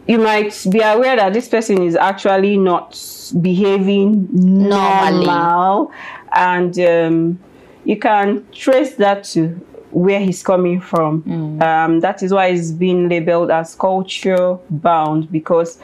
[0.07, 3.01] you might be aware that this person is actually not
[3.41, 5.27] behaving Normally.
[5.27, 5.93] normal,
[6.33, 7.39] and um,
[7.85, 9.49] you can trace that to
[9.93, 11.23] where he's coming from.
[11.63, 15.79] Um, that is why it's been labeled as culture bound because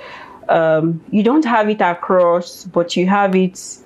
[0.51, 3.79] um, you don't have it across, but you have it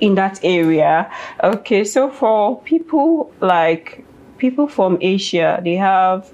[0.00, 1.10] in that area.
[1.42, 4.04] Okay, so for people like
[4.38, 6.30] people from Asia, they have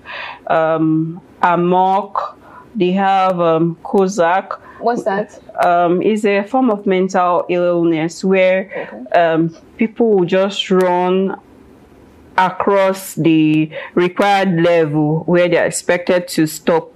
[0.47, 2.39] um, Amok,
[2.74, 5.39] they have um, Kozak, What's that?
[5.64, 11.39] um, is a form of mental illness where um, people will just run
[12.39, 16.93] across the required level where they're expected to stop.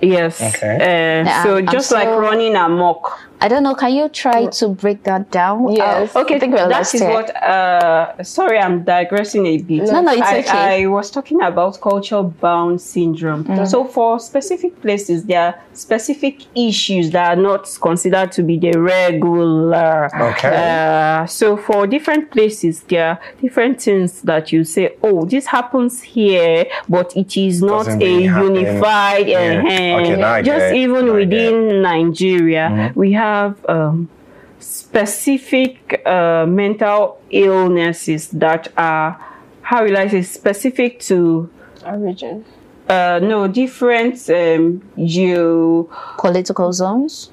[0.00, 0.40] Yes.
[0.40, 0.76] Okay.
[0.76, 3.27] Uh, Yeah, so I'm just like so- running amok.
[3.40, 3.74] I don't know.
[3.74, 5.70] Can you try to break that down?
[5.72, 6.14] Yes.
[6.16, 7.10] Uh, Okay, I think we're that lost is here.
[7.10, 7.30] what.
[7.42, 9.84] Uh, sorry, I'm digressing a bit.
[9.84, 10.82] No, no, it's I, okay.
[10.82, 13.44] I was talking about culture bound syndrome.
[13.66, 18.72] So for specific places, there are specific issues that are not considered to be the
[18.80, 20.10] regular.
[20.32, 20.48] Okay.
[21.20, 26.02] Uh, so for different places, there are different things that you say, oh, this happens
[26.02, 29.28] here, but it is not Doesn't a really unified.
[29.28, 29.38] Yeah.
[29.38, 30.00] uh-huh.
[30.00, 32.98] Okay, now I Just get even Now I get within Nigeria, Mm-hmm.
[33.00, 33.27] we have.
[33.68, 34.08] Um,
[34.60, 39.18] specific uh, mental illnesses that are
[39.62, 41.48] how will I say specific to
[41.86, 42.44] Origin.
[42.88, 45.84] uh, no different um, geo
[46.18, 47.30] Political zones.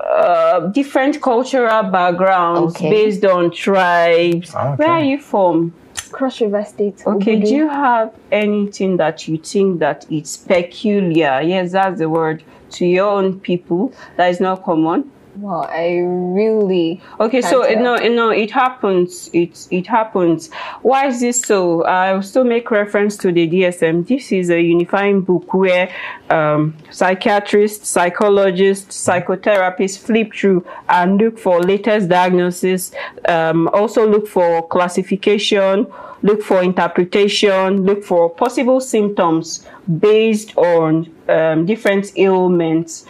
[0.00, 2.90] uh, different cultural backgrounds Okay.
[2.90, 4.54] based on tribes.
[4.54, 4.74] Okay.
[4.76, 5.72] Where are you from?
[6.12, 7.02] Cross River State.
[7.06, 7.44] Okay, Obudu.
[7.46, 11.40] do you have anything that you think that it's peculiar?
[11.42, 12.42] Yes, that's the word
[12.76, 15.10] to your own people that is not common.
[15.36, 17.00] Well, I really.
[17.18, 19.30] Okay, so it, no, no, it happens.
[19.32, 20.50] It it happens.
[20.82, 21.84] Why is this so?
[21.84, 24.06] I will still make reference to the DSM.
[24.06, 25.90] This is a unifying book where
[26.28, 32.92] um, psychiatrists, psychologists, psychotherapists flip through and look for latest diagnosis.
[33.26, 35.86] Um, also look for classification.
[36.20, 37.84] Look for interpretation.
[37.84, 39.66] Look for possible symptoms
[39.98, 43.06] based on um, different ailments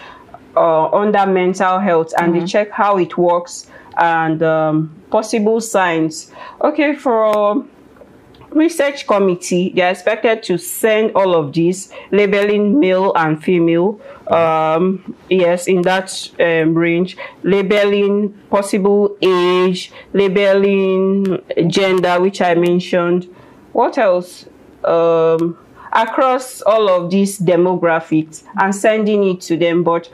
[0.56, 6.32] uh, under mental health and they check how it works and um, possible signs.
[6.62, 7.64] Okay, for
[8.50, 14.00] research committee, they are expected to send all of these labeling male and female.
[14.28, 23.34] Um, yes, in that um, range, labeling possible age, labeling gender, which I mentioned.
[23.72, 24.46] What else?
[24.84, 25.58] Um,
[25.92, 30.10] across all of these demographics and sending it to them, but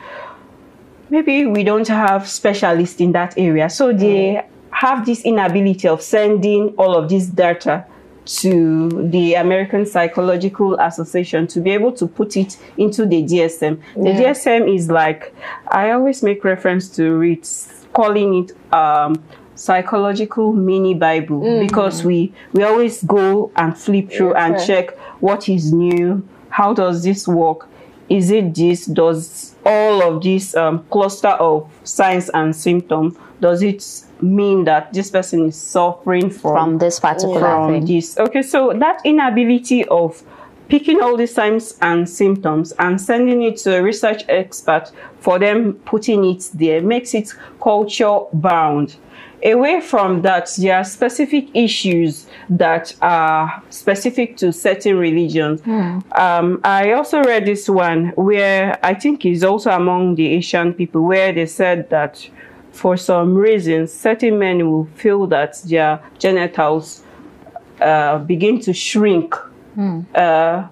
[1.11, 3.69] maybe we don't have specialists in that area.
[3.71, 7.85] So they have this inability of sending all of this data
[8.27, 13.81] to the American Psychological Association to be able to put it into the DSM.
[13.97, 14.21] The Yeah.
[14.33, 15.35] DSM is like,
[15.69, 17.49] I always make reference to it,
[17.95, 19.23] calling it um,
[19.55, 24.67] psychological mini Bible because we, we always go and flip through Yeah, and right.
[24.67, 27.67] check what is new, how does this work,
[28.11, 33.85] is it this does all of this um, cluster of signs and symptoms does it
[34.21, 37.87] mean that this person is suffering from From this particular from thing.
[37.87, 40.23] this okay so that inability of
[40.69, 44.91] picking all these signs and symptoms and sending it to a research expert
[45.21, 47.33] for them putting it there makes it
[47.63, 48.97] culture bound
[49.45, 55.61] away from that there are specific issues that are specific to certain religions.
[56.13, 61.05] Um, i also read this one where i think is also among the asian people
[61.05, 62.29] where they said that
[62.73, 67.03] for some reasons certain men will feel that their genitals
[67.81, 69.35] uh, begin to shrink
[70.15, 70.67] uh,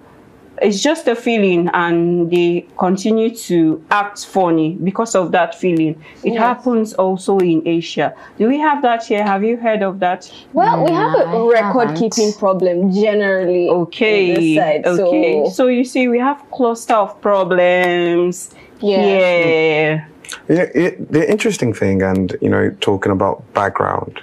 [0.63, 6.33] it's just a feeling and they continue to act funny because of that feeling it
[6.35, 6.39] Yes.
[6.39, 10.85] happens also in asia do we have that here have you heard of that Well,
[10.85, 11.97] we have I a record haven't.
[11.99, 13.69] keeping problem generally.
[13.69, 18.51] okay this side, okay So, so you see we have cluster of problems
[18.81, 18.99] Yeah.
[18.99, 20.09] yeah
[20.49, 24.21] Yeah, it, the interesting thing, and you know, talking about background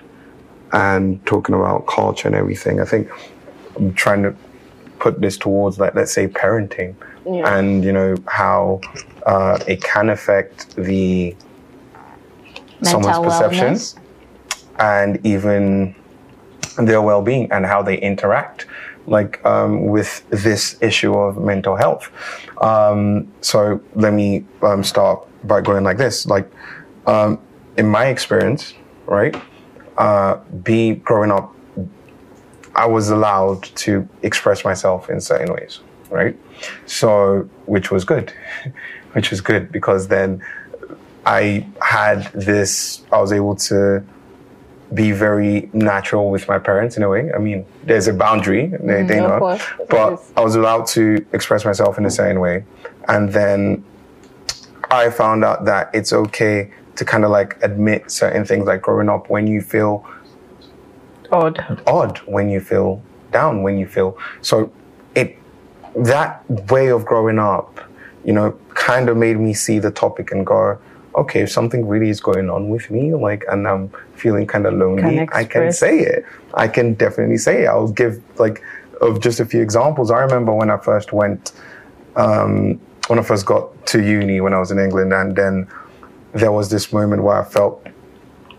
[0.71, 3.07] and talking about culture and everything, I think
[3.77, 4.35] I'm trying to
[5.03, 6.95] put this towards, like, let's say, parenting,
[7.25, 7.55] Yeah.
[7.57, 8.79] and you know how
[9.25, 11.35] uh, it can affect the
[12.81, 13.97] someone's Mental perception wellness.
[14.79, 15.95] and even
[16.77, 18.65] their well-being and how they interact
[19.05, 22.09] like um, with this issue of mental health
[22.61, 26.47] um, so let me um, start by going like this like
[27.07, 27.39] um,
[27.77, 28.73] in my experience
[29.05, 29.35] right
[29.97, 31.52] uh, be growing up
[32.75, 36.37] i was allowed to express myself in certain ways right
[36.85, 38.33] so which was good
[39.13, 40.43] which was good because then
[41.25, 44.03] i had this i was able to
[44.93, 47.31] be very natural with my parents in a way.
[47.33, 49.39] I mean, there's a boundary, they, they know.
[49.39, 49.65] course.
[49.89, 52.65] But I was allowed to express myself in a certain way.
[53.07, 53.83] And then
[54.91, 59.09] I found out that it's okay to kind of like admit certain things like growing
[59.09, 60.05] up when you feel
[61.33, 64.71] odd odd, when you feel down, when you feel so
[65.15, 65.37] it
[65.95, 67.79] that way of growing up,
[68.23, 70.77] you know, kind of made me see the topic and go,
[71.15, 74.73] okay, if something really is going on with me, like, and I'm feeling kind of
[74.73, 76.25] lonely, Can I can say it.
[76.53, 77.67] I can definitely say it.
[77.67, 78.63] I'll give like
[79.01, 80.09] of just a few examples.
[80.11, 81.51] I remember when I first went,
[82.15, 85.67] um, when I first got to uni when I was in England, and then
[86.33, 87.82] there was this moment where I felt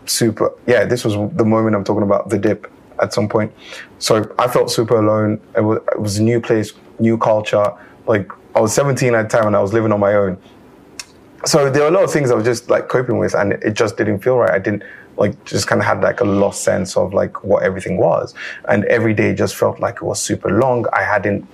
[0.05, 0.51] super.
[0.67, 3.51] Yeah, this was the moment I'm talking about the dip at some point.
[3.99, 5.41] So I felt super alone.
[5.55, 7.73] It was, it was a new place, new culture.
[8.07, 10.37] Like I was 17 at the time and I was living on my own.
[11.45, 13.73] So there were a lot of things I was just like coping with, and it
[13.73, 14.49] just didn't feel right.
[14.49, 14.83] I didn't
[15.17, 18.33] like just kind of had like a lost sense of like what everything was,
[18.67, 20.87] and every day just felt like it was super long.
[20.91, 21.47] I hadn't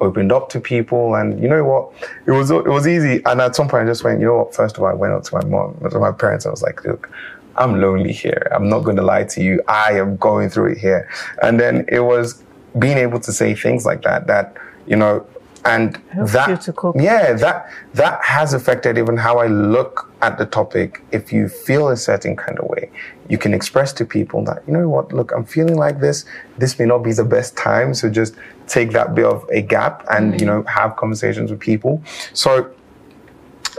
[0.00, 1.92] opened up to people, and you know what?
[2.26, 3.20] It was it was easy.
[3.24, 4.54] And at some point, I just went, you know what?
[4.54, 6.84] First of all, I went up to my mom, to my parents, I was like,
[6.84, 7.10] look.
[7.56, 8.48] I'm lonely here.
[8.54, 9.62] I'm not going to lie to you.
[9.68, 11.08] I am going through it here.
[11.42, 12.42] And then it was
[12.78, 15.26] being able to say things like that, that, you know,
[15.64, 16.96] and that, you to cope.
[16.98, 21.04] yeah, that, that has affected even how I look at the topic.
[21.12, 22.90] If you feel a certain kind of way,
[23.28, 26.24] you can express to people that, you know what, look, I'm feeling like this.
[26.58, 27.94] This may not be the best time.
[27.94, 28.34] So just
[28.66, 32.02] take that bit of a gap and, you know, have conversations with people.
[32.32, 32.72] So,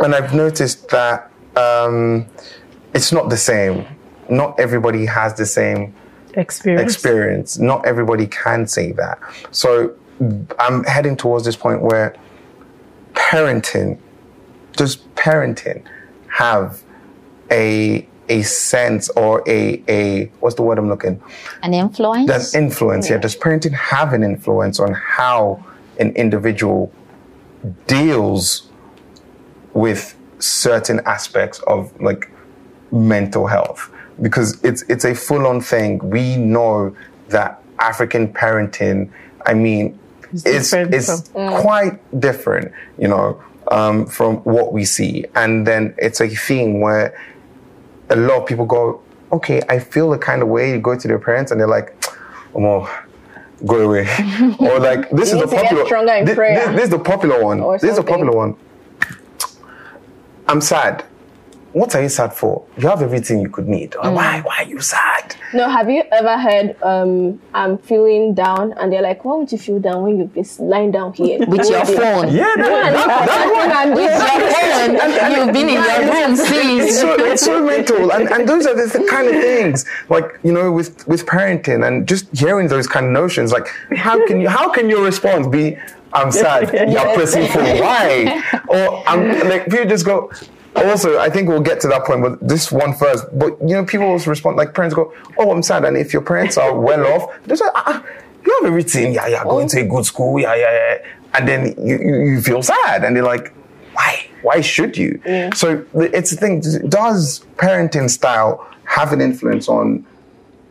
[0.01, 2.27] and I've noticed that, um,
[2.93, 3.85] it's not the same.
[4.29, 5.93] Not everybody has the same
[6.35, 6.93] Experience.
[6.93, 7.57] experience.
[7.59, 9.19] Not everybody can say that.
[9.51, 9.95] So
[10.59, 12.15] I'm heading towards this point where
[13.13, 13.99] parenting,
[14.73, 15.83] does parenting
[16.27, 16.81] have
[17.51, 21.21] a a sense or a a what's the word I'm looking?
[21.61, 22.27] An influence?
[22.27, 23.17] Does influence, yeah.
[23.17, 25.63] Does parenting have an influence on how
[25.99, 26.91] an individual
[27.85, 28.69] deals
[29.73, 32.29] with certain aspects of like
[32.93, 33.89] mental health?
[34.21, 35.97] Because it's it's a full on thing.
[36.09, 36.95] We know
[37.29, 39.09] that African parenting,
[39.45, 39.97] I mean,
[40.31, 43.41] It's it's it's from- quite different, you know,
[43.71, 45.25] um, from what we see.
[45.35, 47.17] And then it's a thing where
[48.09, 50.71] a lot of people go, okay, I feel the kind of way.
[50.71, 51.95] You go to their parents and they're like,
[52.55, 52.87] oh,
[53.65, 54.07] go away.
[54.59, 55.85] or like, this is the popular in.
[56.25, 56.35] This,
[56.75, 57.59] this is the popular one.
[57.81, 58.55] This is the popular one.
[60.47, 61.03] I'm sad.
[61.73, 62.63] What are you sad for?
[62.77, 63.91] You have everything you could need.
[63.91, 64.13] Mm.
[64.13, 64.41] Why?
[64.41, 65.35] Why are you sad?
[65.55, 69.57] No, have you ever heard um I'm feeling down and they're like, Why would you
[69.57, 71.39] feel down when you've been lying down here?
[71.47, 72.31] With your phone.
[72.31, 75.13] Yeah, that, that, that, Your phone.
[75.23, 76.99] and You've been in your room it's since.
[77.01, 80.51] so, it's so mental and, and those are the th- kind of things like you
[80.51, 84.47] know with with parenting and just hearing those kind of notions like how can you
[84.47, 85.77] how can your response be
[86.13, 86.61] i'm sad
[86.91, 90.29] you're pressing for why or i'm like people just go
[90.75, 93.85] also i think we'll get to that point but this one first but you know
[93.85, 97.05] people also respond like parents go oh i'm sad and if your parents are well
[97.07, 98.05] off they say ah, ah,
[98.45, 101.73] you have everything yeah yeah going to a good school yeah yeah yeah and then
[101.85, 103.53] you, you, you feel sad and they're like
[103.93, 104.27] why?
[104.41, 105.21] Why should you?
[105.55, 106.61] So it's the thing.
[106.89, 110.05] Does parenting style have an influence on,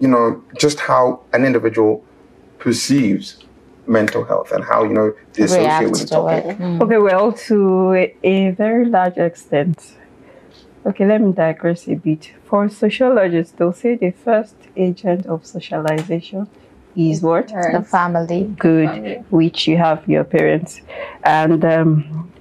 [0.01, 2.05] you know, just how an individual
[2.59, 3.42] perceives
[3.87, 6.45] mental health and how you know they associate with the to topic?
[6.61, 6.83] it.
[6.83, 9.97] Okay, well, to a, a very large extent.
[10.85, 12.33] Okay, let me digress a bit.
[12.45, 16.49] For sociologists, they'll say the first agent of socialization
[16.97, 17.49] is what?
[17.49, 18.45] The family.
[18.59, 20.81] Good, which you have your parents.
[21.23, 22.33] And um,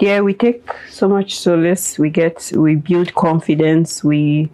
[0.00, 4.50] there we take so much solace, we get, we build confidence, we,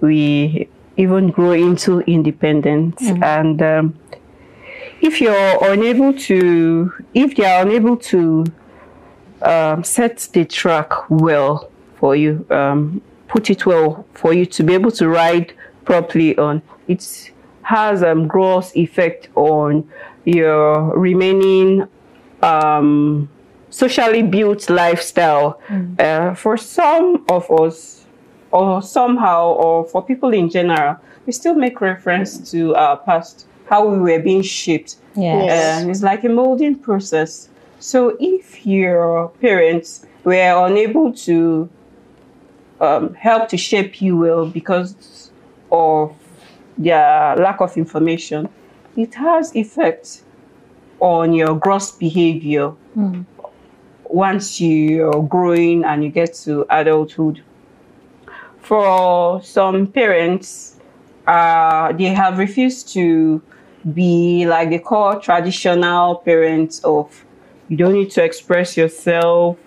[0.00, 3.00] we even grow into independence.
[3.00, 3.98] And um,
[5.00, 8.44] if you're unable to, if they are unable to
[9.42, 14.74] um, set the track well for you, um, put it well for you to be
[14.74, 15.52] able to ride
[15.84, 16.62] properly on.
[16.88, 19.88] It has a um, gross effect on
[20.24, 21.88] your remaining
[22.42, 23.28] um,
[23.70, 25.60] socially built lifestyle.
[25.98, 28.04] Uh, for some of us,
[28.50, 33.86] or somehow, or for people in general, we still make reference to our past, how
[33.86, 34.96] we were being shaped.
[35.16, 35.80] Yes.
[35.80, 37.48] And it's like a molding process.
[37.78, 41.70] So if your parents were unable to
[42.82, 45.30] um, help to shape you well because
[45.70, 46.14] of
[46.76, 48.50] their lack of information,
[48.94, 50.22] it has effect
[51.00, 52.74] on your gross behavior
[54.04, 57.42] once you're growing and you get to adulthood.
[58.58, 60.76] For some parents,
[61.26, 63.40] uh, they have refused to
[63.94, 67.24] be like they call traditional parents of
[67.68, 69.58] you don't need to express yourself,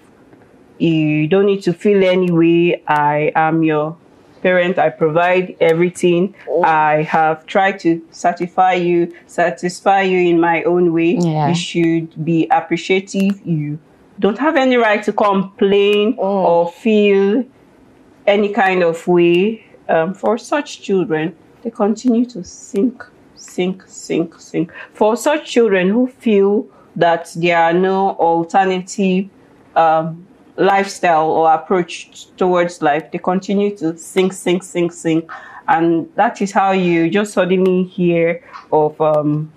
[0.78, 2.84] you don't need to feel any way.
[2.88, 3.98] I am your
[4.42, 6.36] parent, I provide everything.
[6.64, 11.18] I have tried to satisfy you, satisfy you in my own way.
[11.20, 11.48] Yeah.
[11.50, 13.46] You should be appreciative.
[13.46, 13.80] You
[14.20, 17.44] don't have any right to complain or feel
[18.28, 19.66] any kind of way.
[19.88, 23.04] Um, for such children, they continue to sink,
[23.36, 24.72] sink, sink, sink.
[24.94, 29.30] For such children who feel that there are no alternative
[29.76, 30.26] um,
[30.58, 35.30] lifestyle or approach towards life, they continue to sink, sink, sink, sink.
[35.68, 39.52] And that is how you just suddenly hear of um,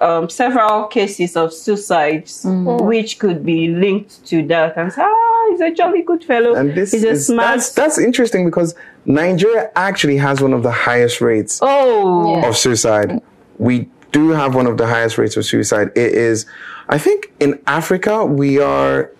[0.00, 4.76] um, several cases of suicides, which could be linked to that.
[4.76, 6.54] And say, ah, he's a jolly good fellow.
[6.54, 7.56] And this he's a is smart.
[7.56, 8.74] that's, that's interesting because
[9.04, 12.48] Nigeria actually has one of the highest rates oh, Yeah.
[12.48, 13.20] of suicide.
[13.58, 15.88] We do have one of the highest rates of suicide.
[15.94, 16.46] It is,
[16.88, 19.12] I think, in Africa we are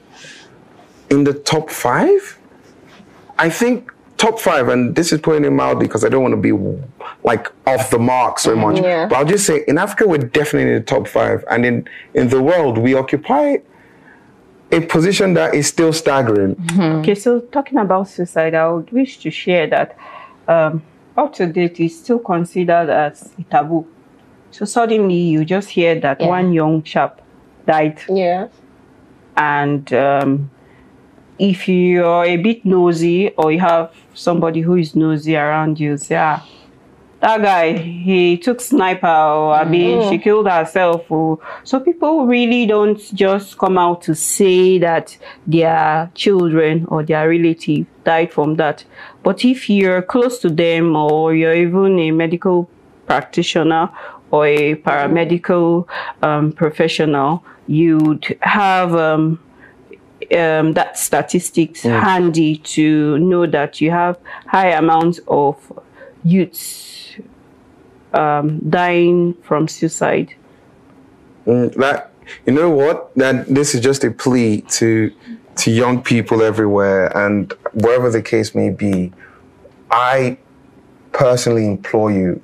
[1.10, 2.38] in the top five.
[3.38, 6.44] I think top five, and this is putting it mildly because I don't want to
[6.48, 6.52] be
[7.24, 8.78] like off the mark so much.
[8.80, 9.06] Yeah.
[9.08, 12.28] But I'll just say in Africa we're definitely in the top five, and in in
[12.28, 13.56] the world we occupy
[14.72, 16.54] a position that is still staggering.
[17.00, 19.96] Okay, so talking about suicide, I would wish to share that
[20.46, 20.82] um,
[21.16, 23.84] up to date is still considered as a taboo.
[24.52, 26.28] So suddenly you just hear that Yeah.
[26.36, 27.20] one young chap
[27.66, 28.46] died, Yeah.
[29.36, 30.50] and um,
[31.38, 33.90] if you're a bit nosy or you have
[34.20, 36.46] somebody who is nosy around you, say, ah,
[37.20, 41.10] that guy, he took sniper, or I mean, she killed herself.
[41.10, 47.28] Or, so people really don't just come out to say that their children or their
[47.28, 48.84] relative died from that.
[49.22, 52.70] But if you're close to them or you're even a medical
[53.06, 53.90] practitioner
[54.30, 55.86] or a paramedical
[56.22, 59.38] um, professional, you'd have um,
[60.32, 65.56] um, that statistics handy to know that you have high amounts of
[66.24, 67.16] youths
[68.14, 70.34] um, dying from suicide.
[71.46, 72.12] Mm, that
[72.46, 73.14] you know what?
[73.16, 75.12] That this is just a plea to
[75.56, 79.12] to young people everywhere and wherever the case may be
[79.90, 80.38] i
[81.12, 82.40] personally implore you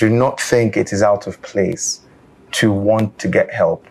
[0.00, 2.00] do not think it is out of place
[2.52, 3.86] to want to get help.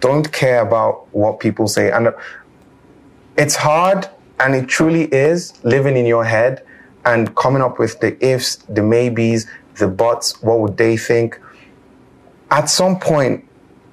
[0.00, 1.90] Don't care about what people say.
[1.92, 2.12] And
[3.42, 6.62] it's hard and it truly is living in your head
[7.04, 11.40] and coming up with the ifs the maybes the buts what would they think
[12.50, 13.44] at some point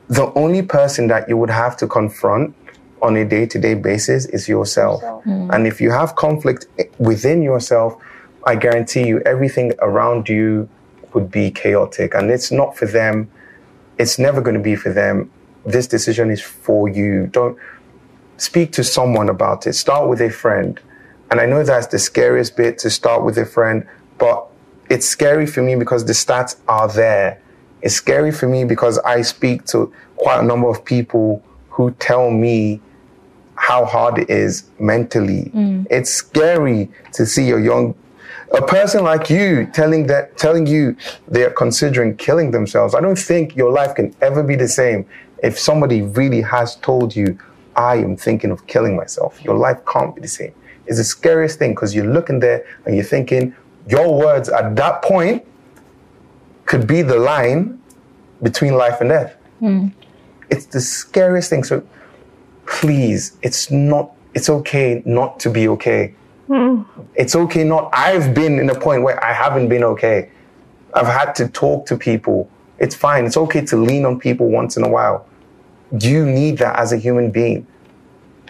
[0.09, 2.55] the only person that you would have to confront
[3.01, 5.01] on a day-to-day basis is yourself.
[5.03, 5.53] Mm.
[5.53, 6.65] And if you have conflict
[6.97, 8.01] within yourself,
[8.45, 10.69] I guarantee you everything around you
[11.13, 12.15] would be chaotic.
[12.15, 13.29] And it's not for them.
[13.97, 15.29] It's never going to be for them.
[15.65, 17.27] This decision is for you.
[17.27, 17.57] Don't
[18.37, 19.73] speak to someone about it.
[19.73, 20.79] Start with a friend.
[21.29, 23.85] And I know that's the scariest bit to start with a friend,
[24.17, 24.47] but
[24.89, 27.41] it's scary for me because the stats are there.
[27.81, 32.31] It's scary for me because I speak to quite a number of people who tell
[32.31, 32.79] me
[33.55, 35.51] how hard it is mentally.
[35.53, 35.87] Mm.
[35.89, 37.95] It's scary to see a young
[38.53, 40.95] a person like you telling that telling you
[41.27, 42.95] they're considering killing themselves.
[42.95, 45.05] I don't think your life can ever be the same
[45.43, 47.37] if somebody really has told you
[47.77, 49.41] I am thinking of killing myself.
[49.43, 50.53] Your life can't be the same.
[50.87, 53.55] It's the scariest thing because you're looking there and you're thinking
[53.87, 55.45] your words at that point
[56.65, 57.79] could be the line
[58.41, 59.35] between life and death.
[59.59, 59.87] Hmm.
[60.49, 61.63] It's the scariest thing.
[61.63, 61.87] So
[62.65, 66.15] please, it's not, it's okay not to be okay.
[66.47, 66.83] Hmm.
[67.15, 70.29] It's okay not, I've been in a point where I haven't been okay.
[70.93, 72.49] I've had to talk to people.
[72.79, 73.25] It's fine.
[73.25, 75.27] It's okay to lean on people once in a while.
[75.95, 77.65] Do you need that as a human being.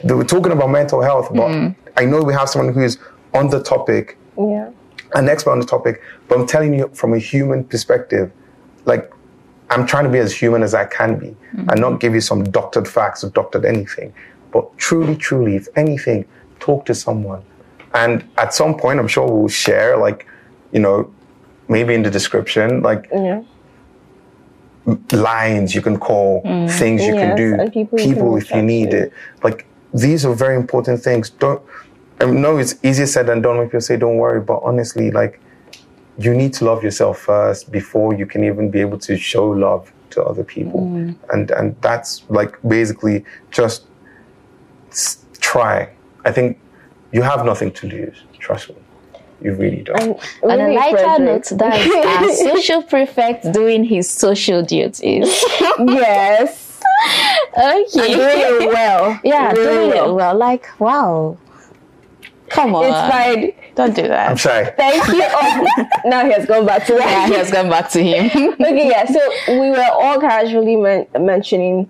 [0.04, 1.76] They were talking about mental health, but mm.
[1.96, 2.98] I know we have someone who's
[3.34, 4.70] on the topic Yeah.
[5.16, 8.32] an expert on the topic, but I'm telling you from a human perspective,
[8.86, 9.12] like
[9.70, 11.70] I'm trying to be as human as I can be mm-hmm.
[11.70, 14.14] and not give you some doctored facts or doctored anything.
[14.52, 16.26] But truly, truly, if anything,
[16.60, 17.44] talk to someone.
[17.94, 20.26] And at some point, I'm sure we'll share, like,
[20.72, 21.12] you know,
[21.68, 23.42] maybe in the description, like Yeah.
[25.12, 28.92] Lines you can call, things you can do, and people you can if you need
[28.92, 29.04] to.
[29.04, 29.14] it.
[29.44, 31.30] Like these are very important things.
[31.30, 31.62] Don't
[32.20, 35.40] I know it's easier said than done when people say don't worry, but honestly, like
[36.18, 39.92] you need to love yourself first before you can even be able to show love
[40.12, 40.82] to other people.
[40.82, 41.16] Mm.
[41.32, 43.86] And and that's like basically just
[45.40, 45.90] try.
[46.26, 46.60] I think
[47.12, 48.24] you have nothing to lose.
[48.40, 48.76] Trust me.
[49.42, 50.00] You really don't.
[50.02, 55.28] And On a really, lighter Frederick- note, that's our social prefect doing his social duties.
[55.80, 56.82] yes.
[57.56, 58.14] okay.
[58.14, 59.20] Doing it well.
[59.24, 60.10] Yeah, Really doing well.
[60.10, 60.36] it well.
[60.38, 61.38] Like, wow.
[62.50, 62.86] Come on.
[62.86, 63.54] It's fine.
[63.76, 64.32] Don't do that.
[64.32, 64.70] I'm sorry.
[64.78, 65.24] Thank you.
[65.40, 68.26] Oh, now he has gone back to Yeah, he has gone back to him.
[68.54, 69.06] okay, yeah.
[69.06, 69.20] So
[69.60, 71.90] we were all casually men- mentioning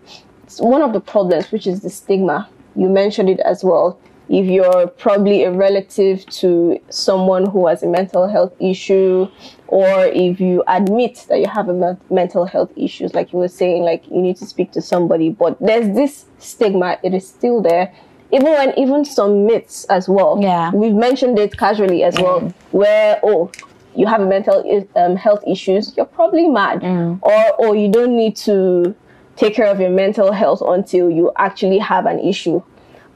[0.60, 2.50] one of the problems, which is the stigma.
[2.76, 4.00] You mentioned it as well.
[4.30, 9.28] If you're probably a relative to someone who has a mental health issue,
[9.68, 13.48] or if you admit that you have a men- mental health issues, like you were
[13.48, 16.98] saying, like you need to speak to somebody, but there's this stigma.
[17.04, 17.94] It is still there.
[18.32, 20.38] Even when even some myths as well.
[20.42, 20.72] Yeah.
[20.72, 23.50] We've mentioned it casually as well, where oh,
[23.96, 26.84] you have mental um, health issues, you're probably mad,
[27.22, 28.94] or or you don't need to
[29.38, 32.62] take care of your mental health until you actually have an issue.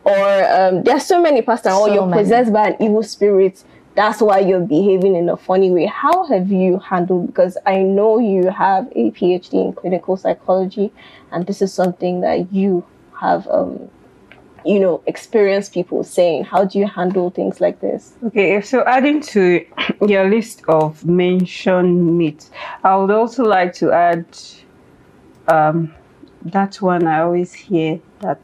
[0.03, 2.23] Or um, there's so many pastors, or So you're many.
[2.23, 3.63] possessed by an evil spirit.
[3.93, 5.85] That's why you're behaving in a funny way.
[5.85, 7.27] How have you handled?
[7.27, 10.91] Because I know you have a PhD in clinical psychology,
[11.31, 12.83] and this is something that you
[13.19, 13.89] have, um,
[14.65, 16.45] you know, experienced people saying.
[16.45, 18.13] How do you handle things like this?
[18.23, 19.65] Okay, so adding to
[20.07, 22.49] your list of mentioned myths,
[22.83, 24.25] I would also like to add
[25.47, 25.93] um,
[26.43, 28.39] that one I always hear that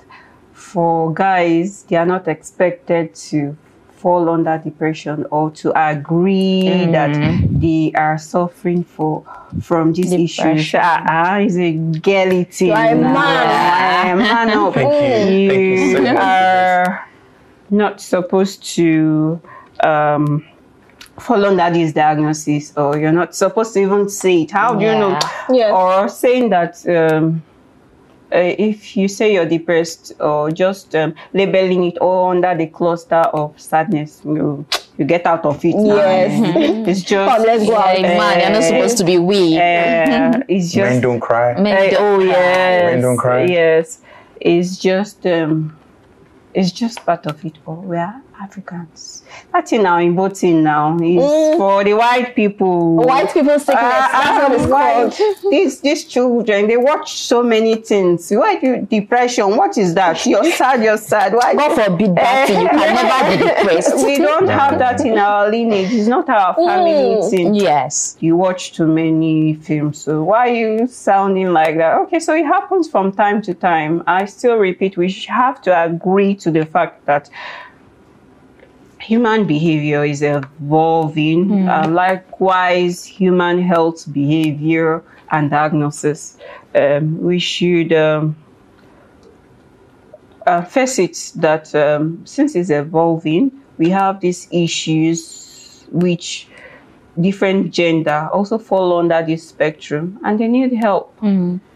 [0.72, 3.56] for guys, they are not expected to
[3.92, 7.14] fall under depression or to agree that
[7.50, 9.24] they are suffering for
[9.62, 10.36] from these issues.
[10.38, 10.80] Depression.
[10.84, 12.68] Ah, ah, it's a girly thing.
[12.68, 13.14] You are a now.
[13.14, 13.48] man.
[13.48, 14.74] Ah, man up.
[14.78, 14.94] Thank
[15.34, 15.50] you.
[15.50, 16.18] Thank you so You much.
[16.24, 17.10] are
[17.70, 19.42] not supposed to
[19.84, 20.46] um,
[21.20, 24.52] fall under this diagnosis, or you're not supposed to even say it.
[24.52, 25.18] How do you know?
[25.50, 25.72] Yeah.
[25.72, 27.42] Or saying that um,
[28.34, 33.24] uh, if you say you're depressed, or just um, labeling it all under the cluster
[33.34, 34.66] of sadness, you
[34.98, 35.76] you get out of it.
[35.76, 35.96] now.
[35.96, 36.88] Yes.
[36.88, 37.36] it's just.
[37.38, 38.02] Come, let's go Yeah, out.
[38.02, 39.58] man, you're not supposed to be we.
[39.58, 41.60] Uh, it's just Men don't cry.
[41.60, 42.26] Men uh, don't oh cry.
[42.26, 43.46] yes, Men don't cry.
[43.46, 44.02] Yes,
[44.42, 45.78] it's just um,
[46.54, 47.58] it's just part of it.
[47.66, 49.24] But we are Africans.
[49.52, 52.98] That thing now in voting now is for the white people.
[52.98, 53.78] White people sickness.
[53.78, 55.52] Ah, That's what it's ah, white- called.
[55.52, 58.30] These these children they watch so many things.
[58.32, 59.56] Why do you, depression?
[59.56, 60.26] What is that?
[60.26, 60.84] You're sad.
[60.84, 61.34] You're sad.
[61.34, 61.56] Why?
[61.56, 62.62] God forbid that thing.
[62.62, 64.06] You can never be depressed.
[64.06, 65.92] we don't have that in our lineage.
[65.92, 67.30] It's not our family Mm.
[67.30, 68.18] thing Yes.
[68.20, 69.98] you watch too many films.
[70.00, 71.98] So why are you sounding like that?
[72.02, 74.04] Okay, so it happens from time to time.
[74.08, 77.30] I still repeat, we have to agree to the fact that
[79.08, 81.68] human behavior is evolving.
[81.70, 85.02] Uh, likewise, human health behavior
[85.32, 86.38] and diagnosis.
[86.76, 88.36] Um, we should um,
[90.46, 96.50] uh, face it that um, since it's evolving, we have these issues which
[97.20, 101.16] different gender also fall under this spectrum and they need help.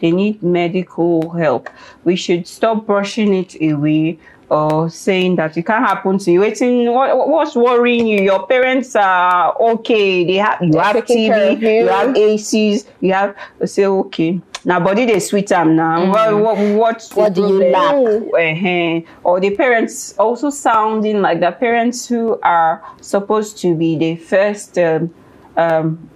[0.00, 1.70] They need medical help.
[2.04, 4.18] We should stop brushing it away
[4.52, 6.40] or saying that it can't happen to you.
[6.40, 8.20] Waiting, what, what's worrying you?
[8.20, 10.26] Your parents are okay.
[10.26, 11.68] They have you have TV, you.
[11.68, 13.34] you have ACs, you have
[13.64, 14.42] say okay.
[14.66, 16.10] Now body they sweet am now.
[16.10, 17.94] What what what's What do you lack?
[17.94, 24.16] uh Or the parents also sounding like the parents who are supposed to be the
[24.16, 25.14] first um,
[25.56, 26.10] um,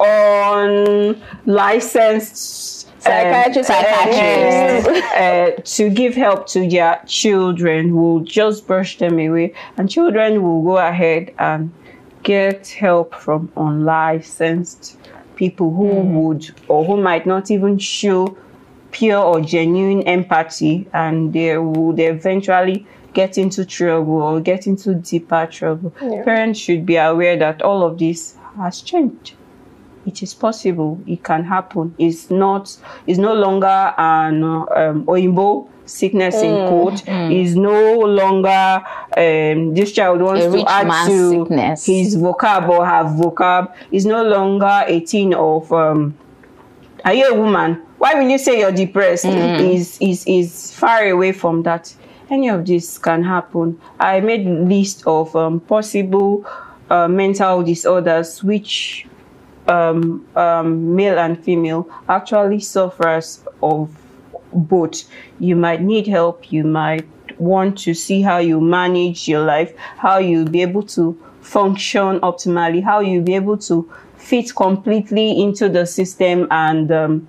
[0.00, 3.68] unlicensed Psychiatrist.
[3.68, 10.42] psychiatrists uh, to give help to their children will just brush them away, and children
[10.42, 11.72] will go ahead and
[12.22, 14.98] get help from unlicensed
[15.36, 18.36] people who would or who might not even show
[18.90, 25.46] pure or genuine empathy and they would eventually get into trouble or get into deeper
[25.50, 25.92] trouble.
[26.02, 26.24] Yeah.
[26.24, 29.34] Parents should be aware that all of this has changed.
[30.08, 30.98] It is possible.
[31.06, 31.94] It can happen.
[31.98, 32.74] It's not.
[33.06, 33.66] It's no longer
[33.98, 37.06] an um, Oyibo sickness in quote.
[37.30, 38.82] Is no longer
[39.16, 41.84] um, this child wants to add to sickness.
[41.84, 43.74] his vocab or her vocab.
[43.90, 46.16] Is no longer a thing of um,
[47.04, 47.82] are you a woman?
[47.98, 49.26] Why will you say you're depressed?
[49.26, 51.94] Is is is far away from that.
[52.30, 53.78] Any of this can happen.
[54.00, 56.46] I made list of um, possible
[56.90, 59.06] uh, mental disorders which
[59.68, 63.90] um, um, male and female actually suffers of
[64.52, 65.04] both.
[65.38, 66.50] You might need help.
[66.52, 67.06] You might
[67.38, 72.82] want to see how you manage your life, how you'll be able to function optimally,
[72.82, 77.28] how you'll be able to fit completely into the system and um,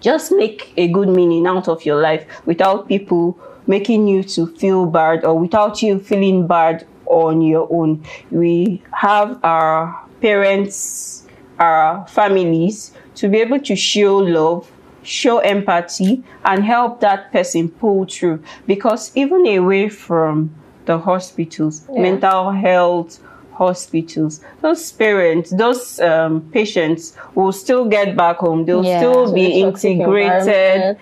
[0.00, 4.86] just make a good meaning out of your life without people making you to feel
[4.86, 8.04] bad or without you feeling bad on your own.
[8.30, 11.21] We have our parents,
[11.58, 14.70] our families to be able to show love,
[15.02, 18.42] show empathy, and help that person pull through.
[18.66, 20.54] Because even away from
[20.86, 23.20] the hospitals, mental health
[23.52, 28.64] hospitals, those parents, those um, patients will still get back home.
[28.64, 28.98] They'll Yeah.
[28.98, 30.96] still be integrated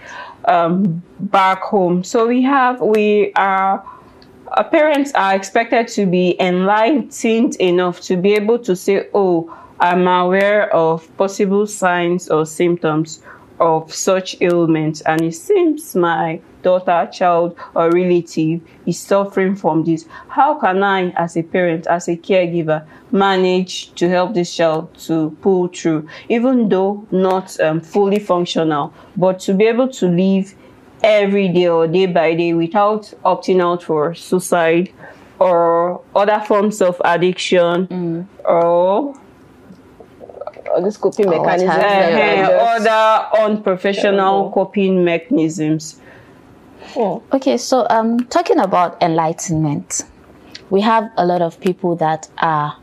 [0.47, 2.03] um, back home.
[2.03, 3.85] So we have we are
[4.71, 10.72] parents are expected to be enlightened enough to be able to say, "Oh, I'm aware
[10.74, 13.22] of possible signs or symptoms
[13.59, 20.07] of such ailments, and it seems my daughter, child, or relative is suffering from this.
[20.28, 25.37] How can I, as a parent, as a caregiver, manage to help this child to
[25.41, 30.55] pull through, even though not um, fully functional, but to be able to live
[31.03, 34.93] every day or day by day without opting out for suicide
[35.39, 39.20] or other forms of addiction or Or
[40.83, 41.69] this coping Or what mechanism.
[41.71, 42.45] have that you.
[42.55, 42.77] uh, are
[43.37, 46.01] other unprofessional coping mechanisms.
[46.97, 47.23] Oh.
[47.33, 50.03] Okay, so um, talking about enlightenment,
[50.71, 52.77] we have a lot of people that are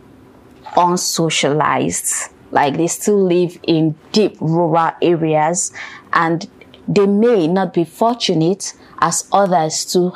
[0.76, 5.72] unsocialized, like they still live in deep rural areas,
[6.14, 6.50] and
[6.88, 10.14] they may not be fortunate as others to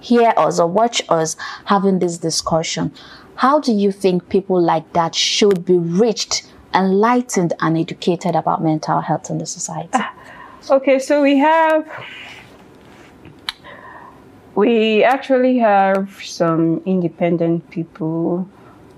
[0.00, 2.92] hear us or watch us having this discussion.
[3.36, 9.00] How do you think people like that should be reached, enlightened, and educated about mental
[9.00, 9.98] health in the society?
[10.70, 11.86] Okay, so we have
[14.54, 18.48] we actually have some independent people.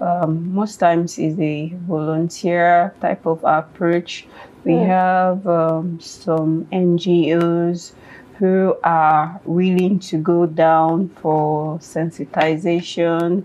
[0.01, 4.27] Um, most times is a volunteer type of approach.
[4.65, 7.93] We have um, some NGOs
[8.39, 13.45] who are willing to go down for sensitization,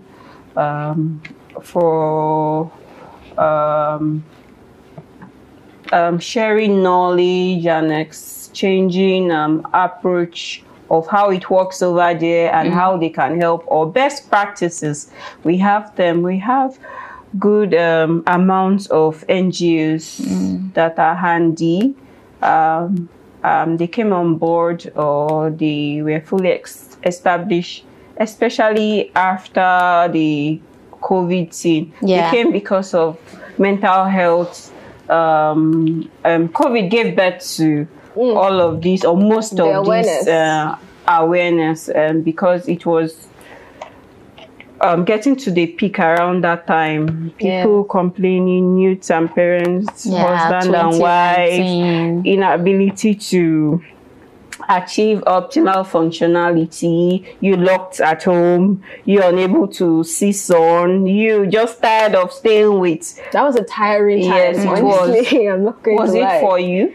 [0.54, 1.22] um,
[1.62, 2.70] for
[3.42, 4.24] um,
[5.92, 12.96] um, sharing knowledge and exchanging um, approach of how it works over there and how
[12.96, 15.10] they can help or best practices.
[15.42, 16.22] We have them.
[16.22, 16.78] We have
[17.38, 21.94] good um, amounts of ngos that are handy.
[22.42, 23.08] Um,
[23.42, 27.84] um, they came on board or they were fully ex- established
[28.18, 30.60] especially after the
[31.02, 32.30] covid thing Yeah.
[32.30, 33.18] they came because of
[33.58, 34.70] mental health
[35.10, 37.86] um, um, COVID gave birth to
[38.16, 40.20] all of these or most The of awareness.
[40.20, 40.76] these uh,
[41.06, 43.26] awareness um, because it was
[44.80, 47.30] um, getting to the peak around that time.
[47.36, 53.82] People complaining, youths and parents, Yeah, husband and wife, inability to
[54.68, 62.14] achieve optimal functionality you locked at home you're unable to see sun you just tired
[62.14, 64.54] of staying with That was a tiring time.
[64.54, 65.10] Yes, it was.
[65.10, 65.48] honestly.
[65.52, 66.40] I'm not going was to it lie.
[66.40, 66.94] for you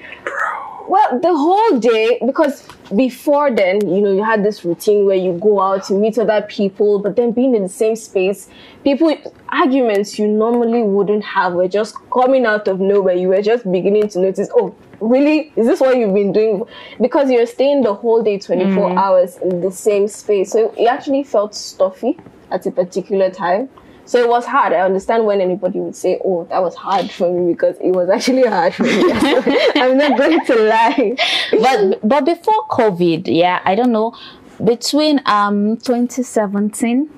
[0.88, 2.66] Well, the whole day, because
[2.96, 6.42] before then, you know, you had this routine where you go out to meet other
[6.48, 8.48] people, but then being in the same space,
[8.86, 9.14] people,
[9.50, 13.16] arguments you normally wouldn't have were just coming out of nowhere.
[13.16, 15.52] You were just beginning to notice, oh, really?
[15.56, 16.64] Is this what you've been doing?
[17.00, 20.52] Because you're staying the whole day, 24 hours in the same space.
[20.52, 22.18] So it actually felt stuffy
[22.52, 23.70] at a particular time.
[24.06, 24.72] So it was hard.
[24.72, 28.10] I understand when anybody would say, "Oh, that was hard for me," because it was
[28.10, 29.04] actually hard for me.
[29.76, 31.18] I'm not going to lie.
[31.52, 34.16] but but before COVID, yeah, I don't know,
[34.64, 37.10] between um 2017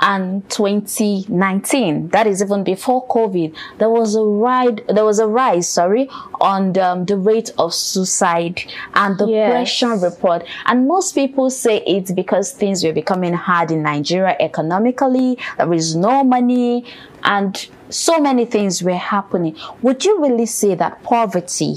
[0.00, 5.68] and 2019, that is even before COVID, there was a ride, there was a rise,
[5.68, 6.08] sorry,
[6.40, 8.62] on the, um, the rate of suicide
[8.94, 10.02] and depression Yes.
[10.02, 10.44] report.
[10.66, 15.94] And most people say it's because things were becoming hard in Nigeria economically, there is
[15.96, 16.84] no money,
[17.24, 19.56] and so many things were happening.
[19.82, 21.76] Would you really say that poverty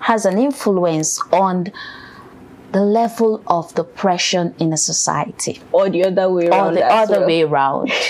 [0.00, 1.72] has an influence on
[2.72, 6.74] the level of depression in a society Or the other way or around.
[6.74, 7.26] the other well.
[7.26, 7.90] way around?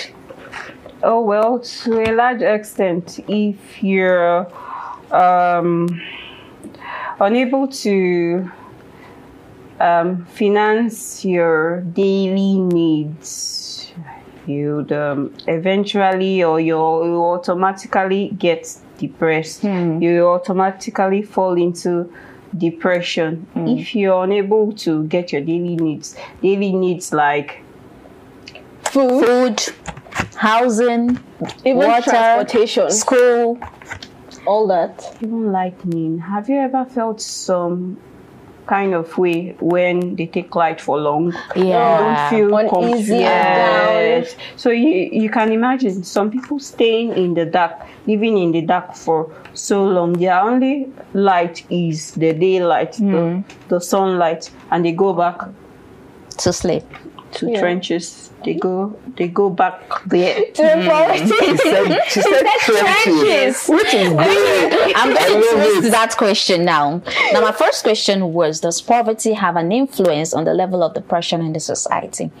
[1.05, 4.47] Oh well, to a large extent, if you're
[5.11, 6.01] um,
[7.19, 8.49] unable to
[9.81, 13.91] um, finance your daily needs,
[14.47, 19.65] you'd um, eventually or you'll, you automatically get depressed.
[19.65, 22.09] You automatically fall into
[22.57, 23.79] depression mm.
[23.79, 26.15] if you're unable to get your daily needs.
[26.41, 27.63] Daily needs like
[28.85, 29.75] Food, Food,
[30.35, 31.19] housing,
[31.65, 33.57] even water, transportation, school.
[34.45, 35.17] all that.
[35.21, 36.19] even lightning.
[36.19, 37.97] Have you ever felt some
[38.67, 41.33] kind of way when they take light for long?
[41.55, 42.31] Yeah.
[42.35, 43.23] You don't feel Uneasy comfy.
[44.21, 44.35] Yes.
[44.55, 47.73] So you you can imagine some people staying in the dark,
[48.07, 50.13] living in the dark for so long.
[50.13, 53.41] Their only light is the daylight, the, hmm.
[53.69, 55.41] the sunlight, and they go back
[56.37, 56.85] to sleep.
[57.33, 57.59] To Yeah.
[57.59, 58.29] trenches.
[58.45, 60.35] They go they go back there.
[60.35, 60.53] Mm.
[60.55, 61.27] To the poverty.
[61.27, 64.93] She said, she said trenches, which is great.
[64.97, 65.91] I'm going to love twist it.
[65.91, 67.01] that question now.
[67.31, 71.39] Now, my first question was Does poverty have an influence on the level of depression
[71.41, 72.31] in the society?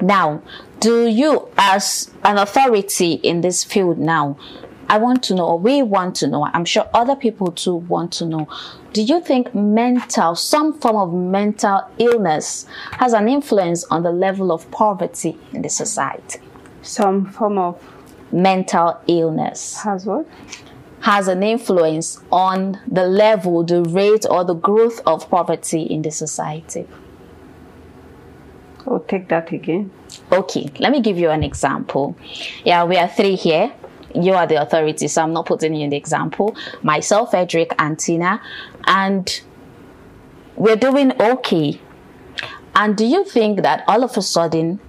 [0.00, 0.42] Now,
[0.80, 4.38] do you, as an authority in this field now,
[4.88, 8.12] I want to know, or we want to know, I'm sure other people too want
[8.14, 8.48] to know,
[8.92, 14.50] do you think mental, some form of mental illness has an influence on the level
[14.52, 16.40] of poverty in the society?
[16.82, 17.80] Some form of
[18.32, 20.26] Mental illness has what?
[21.00, 26.10] has an influence on the level, the rate, or the growth of poverty in the
[26.10, 26.86] society.
[28.86, 29.90] Oh, take that again.
[30.30, 32.16] Okay, let me give you an example.
[32.64, 33.72] Yeah, we are three here.
[34.14, 36.54] You are the authority, so I'm not putting you in the example.
[36.82, 38.42] Myself, Edric, and Tina,
[38.90, 39.40] and
[40.56, 41.80] we're doing okay.
[42.74, 44.80] And do you think that all of a sudden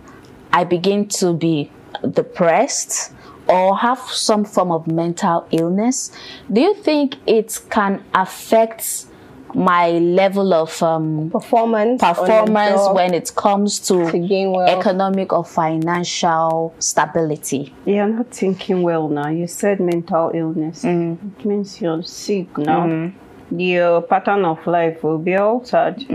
[0.51, 1.71] I begin to be
[2.09, 3.13] depressed
[3.47, 6.11] or have some form of mental illness?
[6.51, 9.05] Do you think it can affect
[9.53, 12.01] my level of um, Performance.
[12.01, 17.73] performance when it comes to to gain economic or financial stability.
[17.85, 19.27] You're not thinking well now.
[19.27, 20.85] You said mental illness.
[20.85, 23.11] It means you're sick now.
[23.51, 26.05] Your pattern of life will be altered.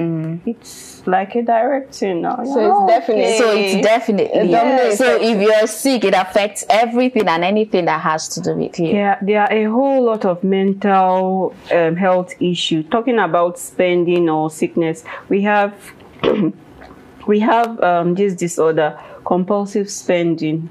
[0.47, 2.43] It's like a direct thing now.
[2.45, 3.24] So it's definite.
[3.24, 3.39] okay.
[3.39, 8.28] So it's definitely dominates so if you're sick, it affects everything and anything that has
[8.28, 8.89] to do with you.
[8.89, 12.87] Yeah, there are a whole lot of mental um, health issues.
[12.91, 15.74] Talking about spending or sickness, we have
[17.26, 20.70] we have um, this disorder, compulsive spending,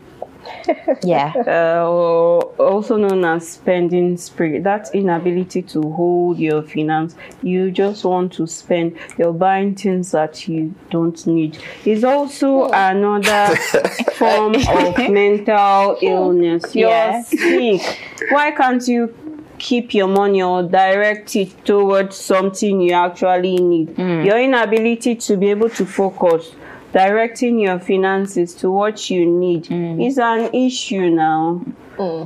[1.04, 1.34] Yeah.
[1.48, 4.60] uh, also known as spending spree.
[4.60, 7.16] That inability to hold your finance.
[7.41, 8.98] You just want to spend.
[9.18, 11.58] You're buying things that you don't need.
[11.86, 12.74] Is also hmm.
[12.74, 13.56] another
[14.14, 16.06] form of mental hmm.
[16.06, 16.76] illness.
[16.76, 17.22] You're Yeah.
[17.24, 17.82] sick.
[18.30, 19.14] Why can't you
[19.58, 23.89] keep your money or direct it towards something you actually need?
[23.96, 24.22] Hmm.
[24.24, 26.52] Your inability to be able to focus
[26.96, 29.68] directing your finances to what you need
[30.02, 31.62] is an issue now.
[32.00, 32.26] Uh,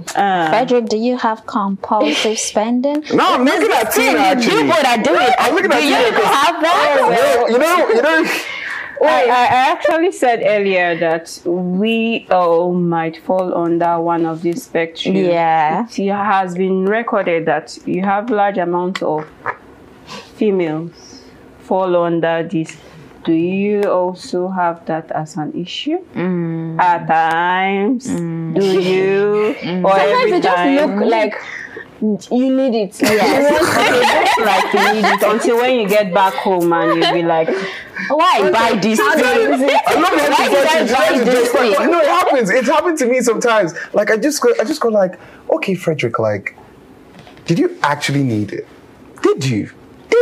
[0.50, 3.04] Frederick, do you have compulsive spending?
[3.14, 4.62] No, I'm looking at Tina actually.
[4.64, 5.36] You both are doing it.
[5.40, 7.48] I'm looking do at you Tina 'cause- have that?
[7.52, 8.32] You know, you know, you know.
[9.02, 14.64] I, I I actually said earlier that we all might fall under one of these
[14.64, 15.16] spectrum.
[15.16, 15.88] Yeah.
[15.98, 19.26] It has been recorded that you have large amounts of
[20.36, 21.22] females
[21.60, 22.76] fall under this.
[23.26, 26.00] Do you also have that as an issue?
[26.16, 26.80] Mm.
[26.80, 29.56] At times, do you?
[29.86, 31.36] Or Sometimes every it just look like
[32.02, 33.02] you need it.
[33.02, 34.38] Yes.
[34.40, 37.50] like you need it until when you get back home and you'll be like,
[38.10, 39.54] Why buy this thing?
[39.88, 41.72] I'm not Why did I buy this thing?
[41.92, 42.50] No, it happens.
[42.50, 43.74] It happened to me sometimes.
[43.94, 46.56] Like I just go, I just go like, okay, Frederick, like,
[47.46, 48.68] did you actually need it?
[49.22, 49.72] Did you?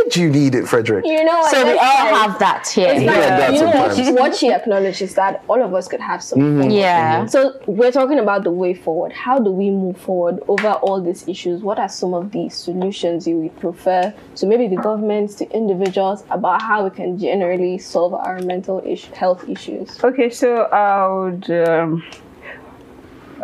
[0.04, 1.04] Did you need it, Frederick?
[1.06, 2.88] You know, So we all like- have that here.
[2.88, 4.18] It's Yeah, like, that you know, sometimes.
[4.18, 6.38] what she acknowledges that all of us could have some.
[6.38, 7.26] form of Yeah.
[7.26, 9.12] So we're talking about the way forward.
[9.12, 11.62] How do we move forward over all these issues?
[11.62, 16.24] What are some of the solutions you would prefer to maybe the governments, to individuals
[16.30, 20.02] about how we can generally solve our mental ish- health issues?
[20.02, 22.02] Okay, so I would um,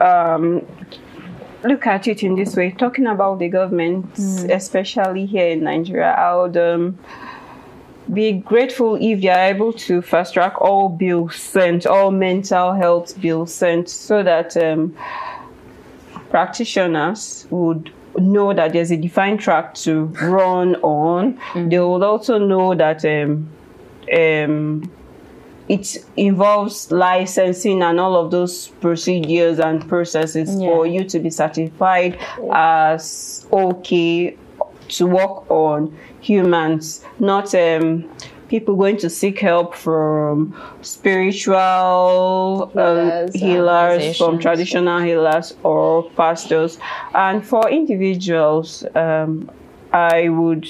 [0.00, 0.66] um,
[1.64, 2.70] look at it in this way.
[2.70, 4.06] Talking about the government,
[4.50, 6.98] especially here in Nigeria, I would um,
[8.12, 13.20] be grateful if you are able to fast track all bills sent, all mental health
[13.20, 14.94] bills sent, so that um,
[16.30, 21.38] practitioners would know that there's a defined track to run on.
[21.54, 23.48] They would also know that um,
[24.16, 24.90] um,
[25.69, 32.19] it involves licensing and all of those procedures and processes for you to be certified
[32.53, 34.36] as okay
[34.89, 38.11] to work on humans, not um,
[38.49, 46.78] people going to seek help from spiritual um, Healers, healers, from traditional healers or pastors.
[47.15, 49.51] And for individuals, um,
[49.93, 50.69] I would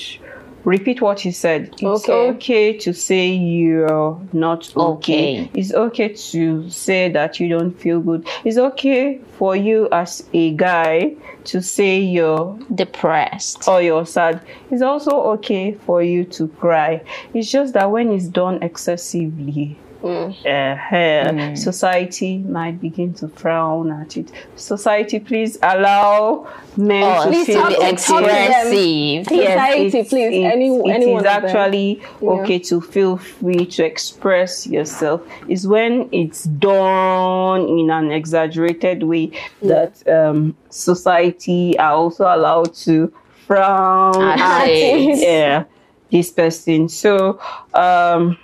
[0.64, 1.70] repeat what he said.
[1.74, 2.28] It's Okay.
[2.30, 5.40] okay, to say you're not okay.
[5.42, 5.50] Okay.
[5.54, 8.26] It's okay to say that you don't feel good.
[8.44, 11.14] It's okay for you as a guy
[11.44, 13.68] to say you're Depressed.
[13.68, 14.40] or you're sad.
[14.70, 17.02] It's also okay for you to cry.
[17.34, 24.30] It's just that when it's done excessively, uh, society might begin to frown at it.
[24.56, 27.86] Society, please allow men Oh, to Please feel talk to- talk
[28.22, 28.50] to them.
[28.50, 29.24] expressive.
[29.26, 31.44] Society, it's- please, it's- any- it any is one of them.
[31.44, 35.20] actually okay to feel free to express yourself.
[35.48, 39.30] Is when it's done in an exaggerated way
[39.62, 43.12] that um, society are also allowed to
[43.46, 45.18] frown At at it.
[45.18, 45.64] yeah,
[46.10, 46.88] this person.
[46.88, 47.38] So,
[47.74, 48.38] um,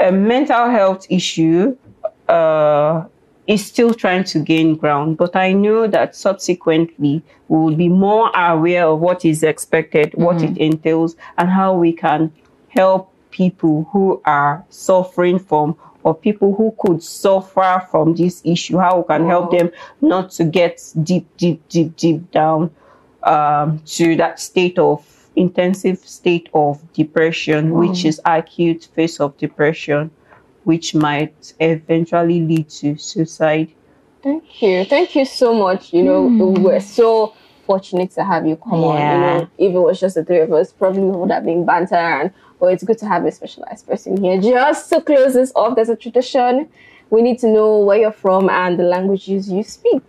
[0.00, 1.76] a mental health issue
[2.28, 3.04] uh,
[3.46, 8.30] is still trying to gain ground, but I know that subsequently we will be more
[8.34, 12.32] aware of what is expected, what it entails, and how we can
[12.68, 18.98] help people who are suffering from or people who could suffer from this issue, how
[18.98, 19.70] we can help them
[20.00, 22.70] not to get deep, deep, deep, deep down
[23.24, 28.06] um, to that state of intensive state of depression, which mm.
[28.06, 30.10] is acute phase of depression,
[30.64, 33.72] which might eventually lead to suicide.
[34.22, 34.84] Thank you.
[34.84, 35.92] Thank you so much.
[35.94, 36.62] You know, hmm.
[36.62, 37.34] we're so
[37.64, 38.98] fortunate to have you come on.
[38.98, 41.64] You know, if it was just the three of us, probably we would have been
[41.64, 44.38] banter and but it's good to have a specialized person here.
[44.40, 46.68] Just to close this off, there's a tradition.
[47.08, 50.02] We need to know where you're from and the languages you speak.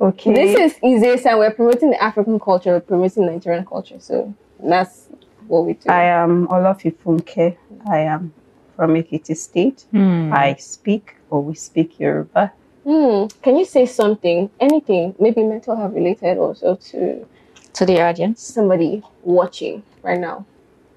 [0.00, 0.32] Okay.
[0.32, 3.98] This is easy, and we're promoting the African culture, we're promoting Nigerian culture.
[3.98, 5.08] So that's
[5.48, 5.90] what we do.
[5.90, 7.56] I am Olofin Funke.
[7.90, 8.32] I am
[8.76, 9.84] from Ekiti State.
[9.94, 12.52] I speak or we speak Yoruba.
[12.84, 13.26] Hmm.
[13.42, 17.26] Can you say something, anything, maybe mental health related also to
[17.74, 18.40] To the audience.
[18.40, 20.46] somebody watching right now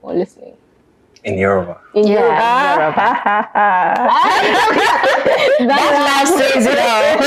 [0.01, 0.53] or listening?
[1.23, 1.79] In Yoruba.
[1.93, 2.95] In Yeah.
[5.61, 7.17] That laugh says it all.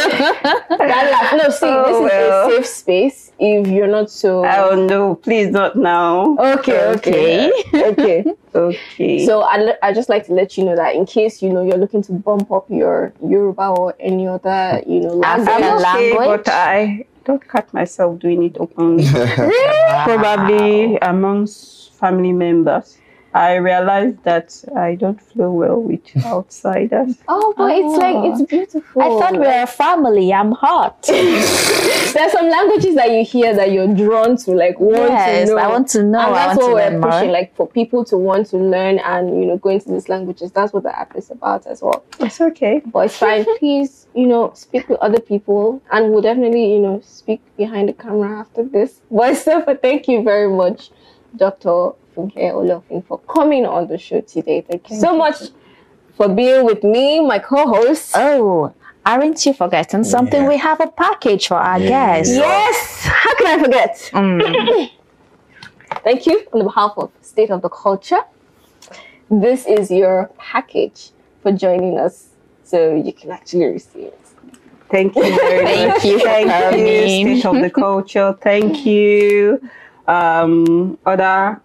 [0.88, 1.32] That laugh.
[1.42, 3.32] No, see, Oh, this is a safe space.
[3.38, 6.36] If you're not so oh no, please not now.
[6.38, 8.24] okay, okay, okay.
[8.54, 9.26] Okay.
[9.26, 11.76] So I I just like to let you know that in case you know you're
[11.78, 15.84] looking to bump up your Yoruba or any other you know African language.
[15.84, 16.44] I'm okay, language?
[16.44, 19.04] but I don't cut myself doing it openly.
[20.06, 22.98] Probably amongst family members.
[23.34, 27.16] I realized that I don't flow well with outsiders.
[27.26, 28.46] Oh, but it's like it's oh.
[28.46, 29.02] beautiful.
[29.02, 30.32] I thought we were a family.
[30.32, 31.02] I'm hot.
[31.08, 35.60] There's some languages that you hear that you're drawn to, like want yes, to know.
[35.60, 36.20] I want to know.
[36.20, 37.10] and I that's want to what we're learn more.
[37.10, 40.52] pushing, like for people to want to learn and you know go into these languages.
[40.52, 42.04] That's what the app is about as well.
[42.20, 42.82] It's okay.
[42.86, 43.44] But it's fine.
[43.58, 47.94] Please, you know, speak with other people, and we'll definitely, you know, speak behind the
[47.94, 49.00] camera after this.
[49.10, 50.90] But so, thank you very much,
[51.36, 54.60] Doctor Funke Olofin, for coming on the show today.
[54.68, 55.36] Thank you so much
[56.16, 58.12] for being with me, my co-host.
[58.16, 58.72] Oh,
[59.04, 60.42] aren't you forgetting something?
[60.42, 60.48] Yeah.
[60.48, 61.88] We have a package for our Yeah.
[62.18, 62.34] guests.
[62.34, 64.10] Yes, how can I forget?
[64.12, 64.90] Mm.
[66.04, 68.20] Thank you on behalf of State of the Culture.
[69.30, 71.10] This is your package
[71.42, 72.28] for joining us,
[72.62, 74.20] so you can actually receive it.
[74.90, 76.02] Thank you very much.
[76.02, 77.26] Thank you for Thank coming.
[77.28, 78.36] you, State of the Culture.
[78.40, 79.60] Thank you,
[80.06, 81.60] um, other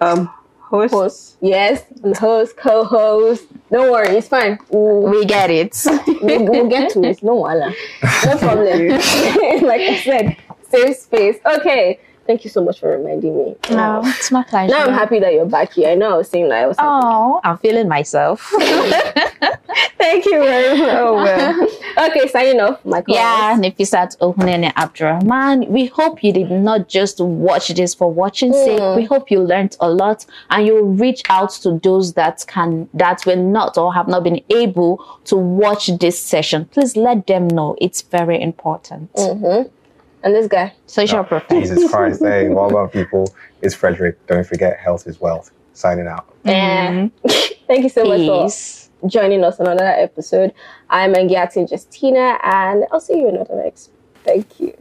[0.00, 0.30] um,
[0.60, 0.92] hosts.
[0.92, 1.84] Host, yes,
[2.18, 3.46] host, co-host.
[3.70, 4.58] Don't worry, it's fine.
[4.70, 5.80] We'll, We get it.
[6.22, 7.22] we'll, we'll get to it.
[7.22, 7.42] No.
[7.44, 8.88] No problem.
[9.66, 10.36] like I said,
[10.70, 11.36] safe space.
[11.44, 12.00] Okay.
[12.28, 13.56] Thank you so much for reminding me.
[13.70, 14.70] Oh, no, it's my pleasure.
[14.70, 15.88] Now I'm happy that you're back here.
[15.88, 18.52] I know I was saying that I was Oh, I'm feeling myself.
[19.98, 20.88] Thank you very much.
[20.92, 22.08] Oh, well.
[22.10, 22.84] okay, signing off.
[22.84, 25.68] My Yeah, Nefisat Ohunene Abdurrahman.
[25.68, 28.62] We hope you did not just watch this for watching hmm.
[28.62, 28.96] sake.
[28.96, 33.24] We hope you learned a lot and you reach out to those that can that
[33.24, 36.66] were not or have not been able to watch this session.
[36.66, 39.10] Please let them know it's very important.
[39.14, 39.70] Mm-hmm.
[40.28, 40.74] And this guy.
[40.84, 41.62] Social oh, profession.
[41.62, 42.22] Jesus Christ.
[42.22, 43.34] Hey, well done, people.
[43.62, 44.26] It's Frederick.
[44.26, 45.50] Don't forget, health is wealth.
[45.72, 46.26] Signing out.
[46.44, 47.10] And
[47.66, 48.26] thank you so much
[49.00, 50.52] for joining us on another episode.
[50.90, 53.90] I'm Engiati Justina, and I'll see you in another next.
[54.22, 54.76] Thank you.